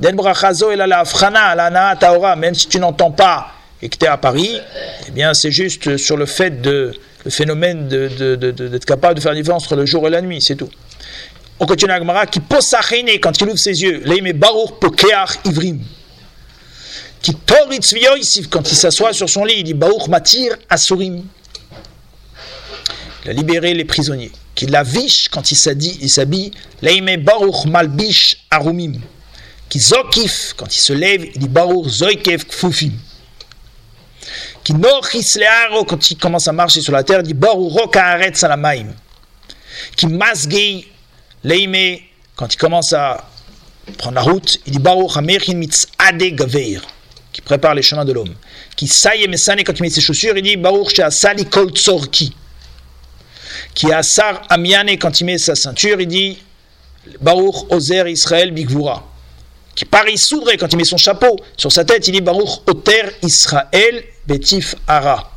même 0.00 0.18
si 2.54 2.68
tu 2.68 2.78
n'entends 2.78 3.10
pas 3.10 3.52
et 3.82 3.88
que 3.88 3.96
tu 3.96 4.04
es 4.04 4.08
à 4.08 4.16
Paris, 4.16 4.60
eh 5.06 5.10
bien 5.10 5.34
c'est 5.34 5.50
juste 5.50 5.96
sur 5.96 6.16
le 6.16 6.26
fait 6.26 6.62
de, 6.62 6.92
le 7.24 7.30
phénomène 7.30 7.88
d'être 7.88 8.84
capable 8.84 9.16
de 9.16 9.20
faire 9.20 9.32
la 9.32 9.38
différence 9.38 9.64
entre 9.64 9.74
le 9.76 9.86
jour 9.86 10.06
et 10.06 10.10
la 10.10 10.22
nuit, 10.22 10.40
c'est 10.40 10.56
tout. 10.56 10.70
On 11.58 11.66
continue 11.66 11.88
la 11.88 11.98
Gemara, 11.98 12.26
qui 12.26 12.40
quand 13.20 13.40
il 13.40 13.48
ouvre 13.48 13.58
ses 13.58 13.82
yeux, 13.82 14.02
leime 14.04 14.32
baruch 14.32 14.78
pokeach 14.80 15.40
ivrim. 15.44 15.80
Qui 17.22 17.34
quand 18.50 18.70
il 18.70 18.76
s'assoit 18.76 19.12
sur 19.12 19.28
son 19.28 19.44
lit, 19.44 19.54
il 19.58 19.64
dit 19.64 19.74
baruch 19.74 20.06
matir 20.06 20.56
asurim. 20.68 21.24
Il 23.24 23.30
a 23.30 23.32
libéré 23.32 23.74
les 23.74 23.84
prisonniers. 23.84 24.30
Qui 24.54 24.66
lavish 24.66 25.28
quand 25.30 25.50
il 25.50 25.56
s'habille, 25.56 25.98
il 26.00 26.10
s'habille, 26.10 26.52
leime 26.82 27.16
baruch 27.24 27.64
malbish 27.64 28.46
arumim. 28.50 29.00
Qui 29.68 29.80
zokif 29.80 30.54
quand 30.56 30.74
il 30.74 30.80
se 30.80 30.92
lève, 30.92 31.24
il 31.24 31.38
dit 31.38 31.48
baruch 31.48 31.86
zoikev 31.88 32.44
kfufim. 32.44 32.92
Qui 34.62 34.74
nochis 34.74 35.38
learo 35.38 35.84
quand 35.84 36.10
il 36.10 36.16
commence 36.16 36.48
à 36.48 36.52
marcher 36.52 36.80
sur 36.80 36.92
la 36.92 37.02
terre, 37.02 37.20
il 37.20 37.26
dit 37.26 37.34
baruch 37.34 37.72
rokaharet 37.72 38.34
salamaim. 38.34 38.94
Qui 39.96 40.06
masgei 40.06 40.86
Leime, 41.46 41.98
quand 42.34 42.52
il 42.52 42.56
commence 42.56 42.92
à 42.92 43.28
prendre 43.98 44.16
la 44.16 44.22
route, 44.22 44.58
il 44.66 44.72
dit 44.72 44.78
Baruch 44.80 45.16
Amerchin 45.16 45.54
Mitzade 45.54 46.34
Gaveir, 46.34 46.82
qui 47.32 47.40
prépare 47.40 47.74
les 47.74 47.82
chemins 47.82 48.04
de 48.04 48.12
l'homme. 48.12 48.34
Qui 48.74 48.88
saye 48.88 49.28
mesane 49.28 49.62
quand 49.62 49.78
il 49.78 49.82
met 49.82 49.90
ses 49.90 50.00
chaussures, 50.00 50.36
il 50.36 50.42
dit 50.42 50.56
Baruch 50.56 50.90
Sheasali 50.94 51.46
Kol 51.46 51.70
Tzorki. 51.70 52.34
Qui 53.74 53.92
asar 53.92 54.42
Amiane 54.48 54.98
quand 54.98 55.20
il 55.20 55.24
met 55.24 55.38
sa 55.38 55.54
ceinture, 55.54 56.00
il 56.00 56.08
dit 56.08 56.38
Baruch 57.20 57.70
Ozer 57.70 58.08
Israël 58.08 58.50
Bigvura. 58.50 59.06
Qui 59.76 59.84
Paris 59.84 60.16
soudre 60.16 60.50
quand 60.58 60.72
il 60.72 60.76
met 60.78 60.84
son 60.84 60.96
chapeau 60.96 61.36
sur 61.54 61.70
sa 61.70 61.84
tête, 61.84 62.08
il 62.08 62.12
dit 62.12 62.22
Baruch 62.22 62.62
Oter 62.66 63.02
Israël 63.22 64.02
Betif 64.26 64.74
Ara. 64.88 65.30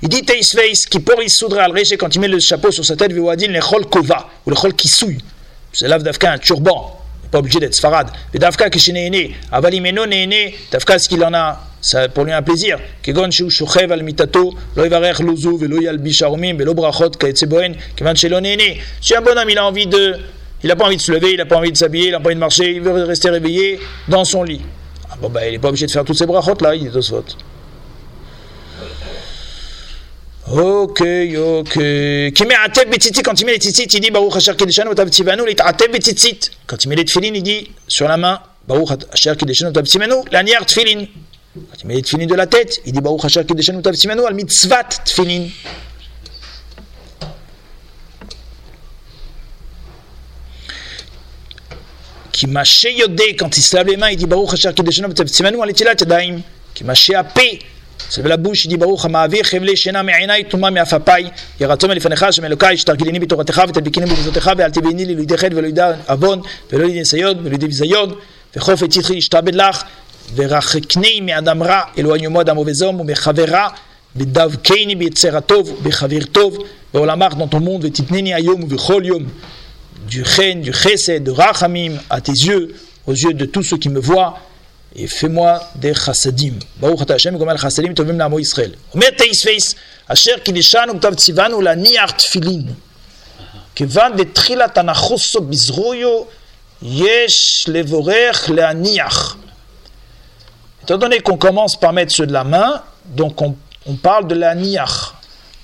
Il 0.00 0.08
dit 0.08 0.22
Teisveis 0.22 0.86
qui 0.90 0.98
pour 0.98 1.20
soudre 1.28 1.58
al 1.58 1.72
quand 1.98 2.14
il 2.14 2.20
met 2.20 2.28
le 2.28 2.40
chapeau 2.40 2.70
sur 2.70 2.84
sa 2.84 2.96
tête, 2.96 3.12
Viwadin 3.12 3.48
le 3.48 3.60
chol 3.60 3.84
kova 3.86 4.28
ou 4.46 4.50
le 4.50 4.56
chol 4.56 4.72
kisouy. 4.72 5.18
C'est 5.74 5.88
là 5.88 5.98
d'Afka 5.98 6.32
un 6.32 6.38
turban. 6.38 7.00
Pas 7.30 7.38
obligé 7.38 7.60
d'être 7.60 7.74
sfarad. 7.74 8.08
Mais 8.32 8.38
d'Afka 8.38 8.70
qui 8.70 8.90
est 8.90 9.10
né, 9.10 9.34
avalimeno 9.52 10.06
né, 10.06 10.54
d'Afka 10.72 10.98
ce 10.98 11.08
qu'il 11.08 11.22
en 11.22 11.34
a, 11.34 11.60
ça 11.82 12.08
pour 12.08 12.24
lui 12.24 12.32
un 12.32 12.42
plaisir. 12.42 12.78
Kegon 13.02 13.30
shu 13.30 13.50
shochev 13.50 13.92
al 13.92 14.02
mitato, 14.02 14.54
lo 14.74 14.84
ivarech 14.86 15.18
lozu 15.18 15.58
velo 15.58 15.82
yalbish 15.82 16.22
arumim 16.22 16.56
velo 16.56 16.72
brachot 16.72 17.18
kaetseboen, 17.18 17.74
kevan 17.94 18.16
shelo 18.16 18.40
né. 18.40 18.80
Si 19.02 19.14
un 19.14 19.20
bonhomme 19.20 19.50
il 19.50 19.58
a 19.58 19.66
envie 19.66 19.86
de, 19.86 20.16
il 20.64 20.68
n'a 20.68 20.76
pas 20.76 20.86
envie 20.86 20.96
de 20.96 21.02
se 21.02 21.12
lever, 21.12 21.32
il 21.32 21.36
n'a 21.36 21.44
pas 21.44 21.58
envie 21.58 21.70
de 21.70 21.76
s'habiller, 21.76 22.06
il 22.06 22.12
n'a 22.12 22.20
pas 22.20 22.28
envie 22.28 22.36
de 22.36 22.40
marcher, 22.40 22.72
il 22.72 22.80
veut 22.80 23.04
rester 23.04 23.28
réveillé 23.28 23.78
dans 24.08 24.24
son 24.24 24.42
lit. 24.42 24.62
Ah 25.10 25.16
bon 25.20 25.28
ben 25.28 25.42
il 25.46 25.52
n'est 25.52 25.58
pas 25.58 25.68
obligé 25.68 25.84
de 25.84 25.90
faire 25.90 26.04
toutes 26.04 26.16
ces 26.16 26.24
brachot 26.24 26.56
là, 26.62 26.74
il 26.74 26.86
est 26.86 27.08
faute. 27.08 27.36
Ok, 30.50 31.00
ok. 31.00 31.72
Qui 31.72 32.44
met 32.46 32.54
quand 33.22 33.40
il 33.40 33.46
met 33.46 33.52
les 33.52 33.58
tzitzit, 33.58 33.84
il 33.92 34.00
dit 34.00 34.10
Baruch 34.10 34.36
Asher 34.36 34.54
Kedeshanu 34.56 34.90
Otav 34.90 35.08
Tzivanu, 35.08 35.42
les 35.46 35.56
Ateb 35.58 35.92
Betitit. 35.92 36.50
Quand 36.66 36.82
il 36.82 36.88
met 36.88 36.96
les 36.96 37.04
tfilin, 37.04 37.32
il 37.34 37.42
dit 37.42 37.70
sur 37.88 38.08
la 38.08 38.16
main 38.16 38.40
Baruch 38.66 38.88
Asher 39.12 39.36
Kedeshanu 39.36 39.70
Otav 39.70 39.84
Tzivanu, 39.84 40.16
lanière 40.32 40.64
tfilin. 40.64 41.06
Quand 41.54 41.82
il 41.82 41.86
met 41.86 41.94
les 41.94 42.02
tfilin 42.02 42.26
de 42.26 42.34
la 42.34 42.46
tête, 42.46 42.80
il 42.86 42.92
dit 42.92 43.00
Baruch 43.00 43.24
Asher 43.24 43.44
Kedeshanu 43.44 43.78
Otav 43.78 43.94
Tzivanu, 43.94 44.24
al 44.24 44.34
mitzvat 44.34 45.02
tfilin. 45.04 45.48
Les 52.42 52.48
mains, 52.48 54.10
il 54.10 54.16
dit 54.16 54.26
Baruch 54.26 54.54
Asher 54.54 54.72
Kedeshanu 54.74 55.08
Otav 55.08 55.26
Tzivanu, 55.26 55.62
al 55.62 55.70
itilat 55.70 56.00
yadayim. 56.00 56.40
Qui 56.74 56.82
mâche 56.82 57.10
apé, 57.10 57.60
c'est 58.08 58.26
la 58.26 58.36
bouche, 58.36 58.64
il 58.64 58.68
dit 58.68 58.76
Baruch 58.76 59.04
המעביר 59.04 59.42
חבלי 59.42 59.76
שינה 59.76 60.02
מעיניי 60.02 60.44
טומאה 60.44 60.70
מעפפיי 60.70 61.30
יהי 61.60 61.68
רצון 61.70 61.90
מלפניך 61.90 62.22
השם 62.22 62.44
אלוקיי 62.44 62.76
שתרגילני 62.76 63.18
בתורתך 63.18 63.62
ותדביקני 63.68 64.06
במצוותיך 64.06 64.50
ואל 64.56 64.70
תביאני 64.70 65.04
לי 65.04 65.14
לידי 65.14 65.38
חטא 65.38 65.54
ולא 65.54 65.66
ידע 65.66 65.92
עוון 66.08 66.40
ולא 66.72 66.84
לידי 66.84 66.98
ניסיון 66.98 67.38
ולא 67.38 67.50
לידי 67.50 67.66
ביזיון 67.66 68.14
וחופץ 68.56 68.96
יצחי 68.96 69.16
ישתעבד 69.16 69.54
לך 69.54 69.82
ורחקני 70.34 71.20
מאדם 71.20 71.62
רע 71.62 71.80
אלוהי 71.98 72.26
עמו 72.26 72.40
אדם 72.40 72.58
ובזום 72.58 73.00
ומחברה 73.00 73.68
ודבקני 74.16 74.94
ביצר 74.94 75.36
הטוב 75.36 75.70
ובחבר 75.70 76.24
טוב. 76.32 76.58
בעולמך 76.94 77.32
monde 77.32 77.82
ותתנני 77.82 78.34
היום 78.34 78.62
ובכל 78.62 79.02
יום 79.04 79.24
du 80.07 80.25
chêne, 80.25 80.61
du 80.61 80.73
chesed, 80.73 81.23
de 81.23 81.31
rachamim 81.31 81.97
à 82.09 82.21
tes 82.21 82.31
yeux, 82.31 82.75
aux 83.05 83.13
yeux 83.13 83.33
de 83.33 83.45
tous 83.45 83.63
ceux 83.63 83.77
qui 83.77 83.89
me 83.89 83.99
voient 83.99 84.37
et 84.95 85.07
fais-moi 85.07 85.61
des 85.75 85.93
chassadim. 85.93 86.53
Baruch 86.77 87.01
ata 87.01 87.13
Hashem, 87.15 87.37
gomel 87.37 87.57
chassadim 87.57 87.93
tovim 87.93 88.17
la'amo 88.17 88.39
Yisrael. 88.39 88.73
Omer 88.93 89.15
teisveis, 89.15 89.75
asher 90.07 90.41
kideshanu 90.43 90.93
ktav 90.99 91.15
tzivanu 91.15 91.61
la 91.61 91.75
niar 91.75 92.15
tfilin. 92.17 92.65
כיוון 93.75 94.15
דתחילת 94.17 94.77
הנחוסו 94.77 95.41
בזרויו, 95.41 96.23
יש 96.81 97.65
לבורך 97.67 98.49
להניח. 98.49 99.37
Étant 100.83 100.97
donné 100.97 101.19
qu'on 101.19 101.37
commence 101.37 101.79
par 101.79 101.93
mettre 101.93 102.13
ceux 102.13 102.25
de 102.25 102.33
la 102.33 102.43
main, 102.43 102.81
donc 103.05 103.41
on, 103.41 103.55
on 103.85 103.95
parle 103.95 104.27
de 104.27 104.35
l'aniach. 104.35 105.13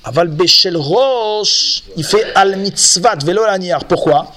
Aval 0.04 0.28
Béchel 0.28 0.76
Roche, 0.76 1.82
il 1.96 2.04
fait 2.04 2.24
al 2.34 2.56
mitzvat 2.56 3.16
vélo 3.24 3.44
l'aniar. 3.44 3.84
Pourquoi? 3.84 4.32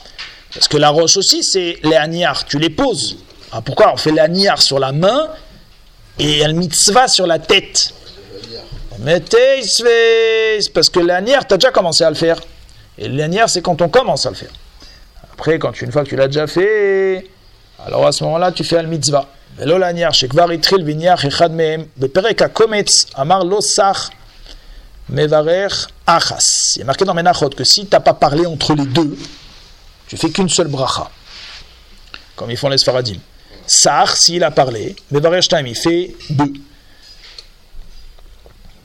Parce 0.54 0.68
que 0.68 0.78
la 0.78 0.90
roche 0.90 1.18
aussi, 1.18 1.44
c'est 1.44 1.78
l'aniar, 1.84 2.46
tu 2.46 2.60
les 2.60 2.70
poses. 2.70 3.18
Ah, 3.52 3.62
pourquoi? 3.62 3.94
On 3.94 3.98
fait 3.98 4.12
l'aniar 4.12 4.62
sur 4.62 4.80
la 4.80 4.92
main 4.92 5.30
et 6.20 6.44
al 6.44 6.54
mitzvah 6.54 7.08
sur 7.08 7.26
la 7.26 7.40
tête 7.40 7.94
parce 10.74 10.90
que 10.90 11.00
l'aniar, 11.00 11.48
tu 11.48 11.54
as 11.54 11.58
déjà 11.58 11.72
commencé 11.72 12.04
à 12.04 12.10
le 12.10 12.16
faire. 12.16 12.40
Et 12.98 13.08
l'aniar, 13.08 13.50
c'est 13.50 13.62
quand 13.62 13.82
on 13.82 13.90
commence 13.90 14.26
à 14.26 14.30
le 14.30 14.36
faire. 14.36 14.52
Après, 15.34 15.60
quand 15.60 15.82
une 15.82 15.92
fois 15.92 16.04
que 16.04 16.10
tu 16.10 16.16
l'as 16.16 16.28
déjà 16.28 16.48
fait, 16.48 17.28
alors 17.86 18.06
à 18.06 18.12
ce 18.12 18.24
moment-là, 18.24 18.52
tu 18.52 18.64
fais 18.64 18.78
al 18.78 18.88
mitzvah. 18.88 19.28
Vélo 19.58 19.78
l'aniar, 19.78 20.14
shekvar 20.14 20.52
itril 20.54 20.84
vinyar 20.84 21.24
echad 21.26 21.52
mehem, 21.52 21.86
beperek 21.98 22.42
akomets, 22.42 23.08
amar 23.16 23.44
losach. 23.44 24.10
Mevarer 25.10 25.68
Achas. 26.08 26.74
Il 26.76 26.82
est 26.82 26.86
marqué 26.86 27.06
dans 27.06 27.14
Menachot 27.14 27.50
que 27.50 27.64
si 27.64 27.86
tu 27.86 27.92
n'as 27.92 28.00
pas 28.00 28.14
parlé 28.14 28.46
entre 28.46 28.74
les 28.74 28.86
deux, 28.86 29.18
tu 30.08 30.18
fais 30.18 30.30
qu'une 30.30 30.50
seule 30.50 30.68
bracha, 30.68 31.10
comme 32.36 32.52
ils 32.52 32.58
font 32.58 32.70
les 32.70 32.78
Sfaradim. 32.78 33.18
Sar, 33.66 34.16
s'il 34.16 34.44
a 34.44 34.52
parlé, 34.52 34.96
Mevarer 35.12 35.42
Shtaim, 35.42 35.66
il 35.66 35.76
fait 35.76 36.16
deux. 36.30 36.54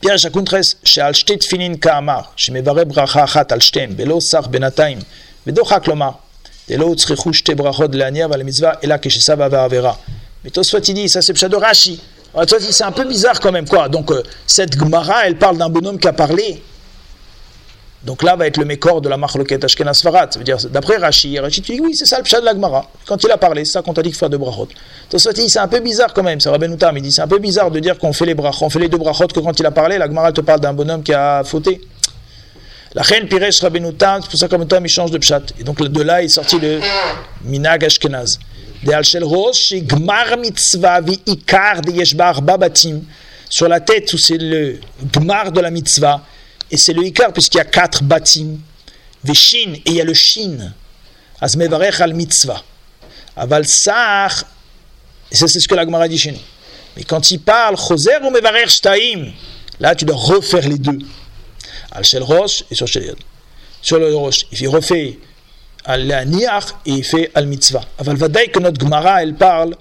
Pierre 0.00 0.16
Jakuntres, 0.16 0.76
chez 0.84 1.00
Alshtet 1.00 1.40
Finin 1.42 1.74
Kaamar, 1.74 2.32
chez 2.36 2.52
Mevarer 2.52 2.84
Bracha 2.84 3.24
Achat 3.24 3.46
Alshtem, 3.50 3.94
Belo 3.94 4.20
Sar 4.20 4.48
Benataim, 4.48 4.98
Vedochak 5.44 5.86
Lomar, 5.86 6.20
Delo 6.68 6.94
Tsrechu 6.94 7.32
Shte 7.32 7.54
Brachot 7.56 7.88
Leania, 7.88 8.28
Valmizva, 8.28 8.78
Ela 8.82 8.98
Keshesava 8.98 9.48
Vaavera. 9.48 9.98
Mais 10.44 10.50
Tosfat, 10.50 10.78
il 10.88 10.94
dit, 10.94 11.08
ça 11.08 11.20
c'est 11.20 11.32
Pshad 11.32 11.52
Rashi. 11.54 12.00
Toi, 12.46 12.58
c'est 12.60 12.84
un 12.84 12.92
peu 12.92 13.04
bizarre 13.04 13.40
quand 13.40 13.52
même, 13.52 13.68
quoi. 13.68 13.88
Donc, 13.88 14.10
euh, 14.10 14.22
cette 14.46 14.78
Gemara, 14.78 15.26
elle 15.26 15.36
parle 15.36 15.58
d'un 15.58 15.68
bonhomme 15.68 15.98
qui 15.98 16.08
a 16.08 16.12
parlé. 16.12 16.62
Donc 18.04 18.22
là 18.22 18.36
va 18.36 18.46
être 18.46 18.58
le 18.58 18.64
mécor 18.64 19.00
de 19.00 19.08
la 19.08 19.16
Machloket 19.16 19.64
Ashkenaz. 19.64 19.94
Ça 19.94 20.28
veut 20.36 20.44
dire, 20.44 20.56
d'après 20.70 20.98
Rashi, 20.98 21.38
Rashi 21.38 21.60
dis 21.60 21.80
oui, 21.80 21.96
c'est 21.96 22.06
ça 22.06 22.18
le 22.18 22.22
pshat 22.22 22.40
de 22.40 22.44
la 22.44 22.52
Gemara. 22.52 22.88
Quand 23.06 23.22
il 23.24 23.30
a 23.30 23.36
parlé, 23.36 23.64
c'est 23.64 23.72
ça 23.72 23.82
qu'on 23.82 23.92
t'a 23.92 24.02
dit 24.02 24.10
de 24.10 24.16
faire 24.16 24.30
deux 24.30 24.38
brachot. 24.38 24.68
Tosfot 25.10 25.32
dit, 25.32 25.50
c'est 25.50 25.58
un 25.58 25.66
peu 25.66 25.80
bizarre 25.80 26.14
quand 26.14 26.22
même, 26.22 26.38
c'est 26.38 26.48
Rabben 26.48 26.76
il 26.94 27.02
dit, 27.02 27.10
c'est 27.10 27.22
un 27.22 27.26
peu 27.26 27.38
bizarre 27.38 27.70
de 27.72 27.80
dire 27.80 27.98
qu'on 27.98 28.12
fait 28.12 28.26
les 28.26 28.34
brachot, 28.34 28.66
on 28.66 28.70
fait 28.70 28.78
les 28.78 28.88
deux 28.88 28.98
brachot 28.98 29.26
que 29.26 29.40
quand 29.40 29.58
il 29.58 29.66
a 29.66 29.72
parlé, 29.72 29.98
la 29.98 30.06
Gemara 30.06 30.32
te 30.32 30.40
parle 30.40 30.60
d'un 30.60 30.72
bonhomme 30.72 31.02
qui 31.02 31.12
a 31.12 31.42
fauté. 31.42 31.80
La 32.94 33.02
reine 33.02 33.26
Piresh 33.26 33.60
Rabben 33.60 33.84
c'est 33.84 34.30
pour 34.30 34.38
ça 34.38 34.46
que 34.46 34.52
Rabben 34.52 34.66
Utam 34.66 34.86
il 34.86 34.88
change 34.88 35.10
de 35.10 35.18
pshat. 35.18 35.42
Et 35.58 35.64
donc 35.64 35.82
de 35.82 36.02
là 36.02 36.22
est 36.22 36.28
sorti 36.28 36.58
le 36.58 36.80
Minag 37.44 37.84
Ashkenaz. 37.84 38.38
De 38.88 38.94
Al-Shel 38.94 39.22
Rosh, 39.22 39.74
Gmar 39.74 40.38
Mitzvah, 40.38 41.02
Vi 41.02 41.20
Ikar, 41.26 41.82
de 41.82 41.92
Yeshbar 41.92 42.40
Babatim. 42.40 43.02
Sur 43.50 43.68
la 43.68 43.80
tête, 43.80 44.10
où 44.14 44.16
c'est 44.16 44.38
le 44.38 44.80
Gmar 45.12 45.52
de 45.52 45.60
la 45.60 45.70
Mitzvah. 45.70 46.24
Et 46.70 46.78
c'est 46.78 46.94
le 46.94 47.04
Ikar, 47.04 47.34
puisqu'il 47.34 47.58
y 47.58 47.60
a 47.60 47.66
quatre 47.66 48.02
batim. 48.02 48.56
Veshin, 49.22 49.74
et 49.74 49.82
il 49.90 49.94
y 49.96 50.00
a 50.00 50.04
le 50.04 50.14
Shin. 50.14 50.72
Azmevarech 51.38 52.00
al 52.00 52.14
mitzvah. 52.14 52.62
Aval 53.36 53.66
Sar, 53.66 54.44
c'est 55.30 55.46
ce 55.48 55.68
que 55.68 55.74
la 55.74 55.84
Gemara 55.84 56.08
dit 56.08 56.18
chez 56.18 56.32
nous. 56.32 56.38
Mais 56.96 57.04
quand 57.04 57.30
il 57.30 57.40
parle, 57.40 57.76
Choser 57.76 58.16
ou 58.22 58.30
Mevarech 58.30 58.70
Shtaim, 58.70 59.32
là 59.78 59.94
tu 59.94 60.06
dois 60.06 60.16
refaire 60.16 60.66
les 60.66 60.78
deux. 60.78 60.98
Al 61.92 62.04
Shel 62.04 62.22
Rosh 62.22 62.64
et 62.70 62.74
sur 62.74 62.88
Shel 62.88 63.04
Yod. 63.04 63.18
Sur 63.82 63.98
le 63.98 64.14
Rosh, 64.16 64.46
il 64.50 64.68
refait 64.68 65.18
al 65.88 66.04
Niach 66.26 66.66
et 66.86 66.92
il 66.92 67.04
fait 67.04 67.30
al 67.34 67.46
mitzvah. 67.46 67.80
Aval 67.98 68.16
Vadaï 68.16 68.50
que 68.50 68.60
notre 68.60 68.78
Gemara 68.78 69.22
elle 69.22 69.34
parle 69.34 69.74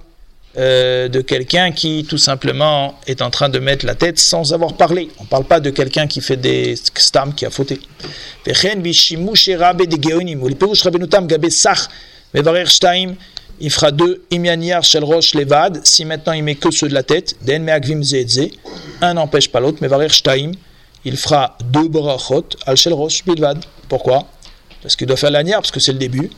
euh, 0.58 1.10
de 1.10 1.20
quelqu'un 1.22 1.72
qui 1.72 2.06
tout 2.10 2.18
simplement 2.18 2.96
est 3.06 3.22
en 3.22 3.30
train 3.30 3.50
de 3.50 3.60
mettre 3.60 3.86
la 3.86 3.94
tête 3.94 4.18
sans 4.18 4.54
avoir 4.54 4.74
parlé. 4.74 5.10
On 5.20 5.24
ne 5.24 5.28
parle 5.28 5.44
pas 5.44 5.60
de 5.60 5.70
quelqu'un 5.70 6.08
qui 6.08 6.22
fait 6.22 6.38
des 6.38 6.76
stam, 6.96 7.36
qui 7.36 7.46
a 7.46 7.50
fauté. 7.50 7.80
Il 13.60 13.72
fera 13.72 13.92
deux 13.92 14.24
imyaniar 14.30 14.84
shel 14.84 15.04
rosh 15.04 15.34
levad. 15.34 15.82
Si 15.84 16.06
maintenant 16.06 16.34
il 16.34 16.44
met 16.44 16.56
que 16.56 16.70
ceux 16.70 16.88
de 16.88 16.94
la 16.94 17.04
tête, 17.04 17.36
den 17.42 17.64
meagvim 17.64 18.04
zeedze, 18.04 18.50
un 19.02 19.16
n'empêche 19.16 19.50
pas 19.50 19.60
l'autre. 19.60 19.80
Mevarer 19.82 20.10
shtaim, 20.10 20.52
il 21.06 21.18
fera 21.18 21.58
deux 21.64 21.88
brachot 21.88 22.46
al 22.68 22.78
shel 22.78 22.94
rosh 22.94 23.26
bilvad. 23.26 23.66
Pourquoi? 23.90 24.28
Parce 24.88 24.96
qu'il 24.96 25.06
doit 25.06 25.18
faire 25.18 25.32
l'anière, 25.32 25.58
parce 25.58 25.72
que 25.72 25.82
c'est 25.82 25.92
le 25.92 25.98
début, 25.98 26.30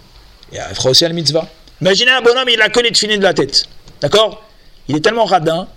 et 0.52 0.58
il 0.58 0.76
fera 0.76 0.90
aussi 0.90 1.04
la 1.04 1.10
mitzvah. 1.10 1.48
Imaginez 1.82 2.10
un 2.10 2.22
bonhomme, 2.22 2.50
il 2.52 2.60
a 2.60 2.70
que 2.70 2.80
les 2.80 2.92
tefilines 2.92 3.20
de 3.20 3.24
la 3.24 3.36
tête. 3.36 3.66
D'accord? 4.02 4.44
Il 4.88 4.96
est 4.96 5.02
tellement 5.02 5.26
radin 5.26 5.68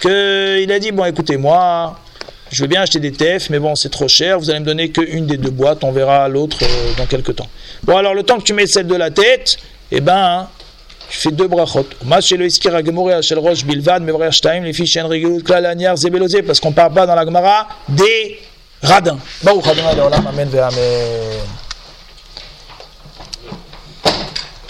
qu'il 0.00 0.70
a 0.70 0.78
dit 0.78 0.92
Bon, 0.92 1.04
écoutez, 1.06 1.36
moi, 1.36 1.98
je 2.52 2.62
veux 2.62 2.68
bien 2.68 2.82
acheter 2.82 3.00
des 3.00 3.10
TF, 3.10 3.50
mais 3.50 3.58
bon, 3.58 3.74
c'est 3.74 3.88
trop 3.88 4.06
cher, 4.06 4.38
vous 4.38 4.48
allez 4.48 4.60
me 4.60 4.64
donner 4.64 4.90
qu'une 4.90 5.26
des 5.26 5.38
deux 5.38 5.50
boîtes, 5.50 5.82
on 5.82 5.90
verra 5.90 6.28
l'autre 6.28 6.58
euh, 6.62 6.92
dans 6.96 7.06
quelques 7.06 7.34
temps. 7.34 7.48
Bon, 7.82 7.96
alors, 7.96 8.14
le 8.14 8.22
temps 8.22 8.38
que 8.38 8.44
tu 8.44 8.52
mets 8.52 8.68
celle 8.68 8.86
de 8.86 8.94
la 8.94 9.10
tête, 9.10 9.56
eh 9.90 10.00
ben, 10.00 10.48
tu 11.10 11.18
fais 11.18 11.32
deux 11.32 11.48
brachot. 11.48 11.88
parce 16.46 16.60
qu'on 16.60 16.72
parle 16.72 16.94
pas 16.94 17.06
dans 17.06 17.16
la 17.16 17.24
Gemara 17.24 17.66
des 17.88 18.38
radins. 18.82 19.18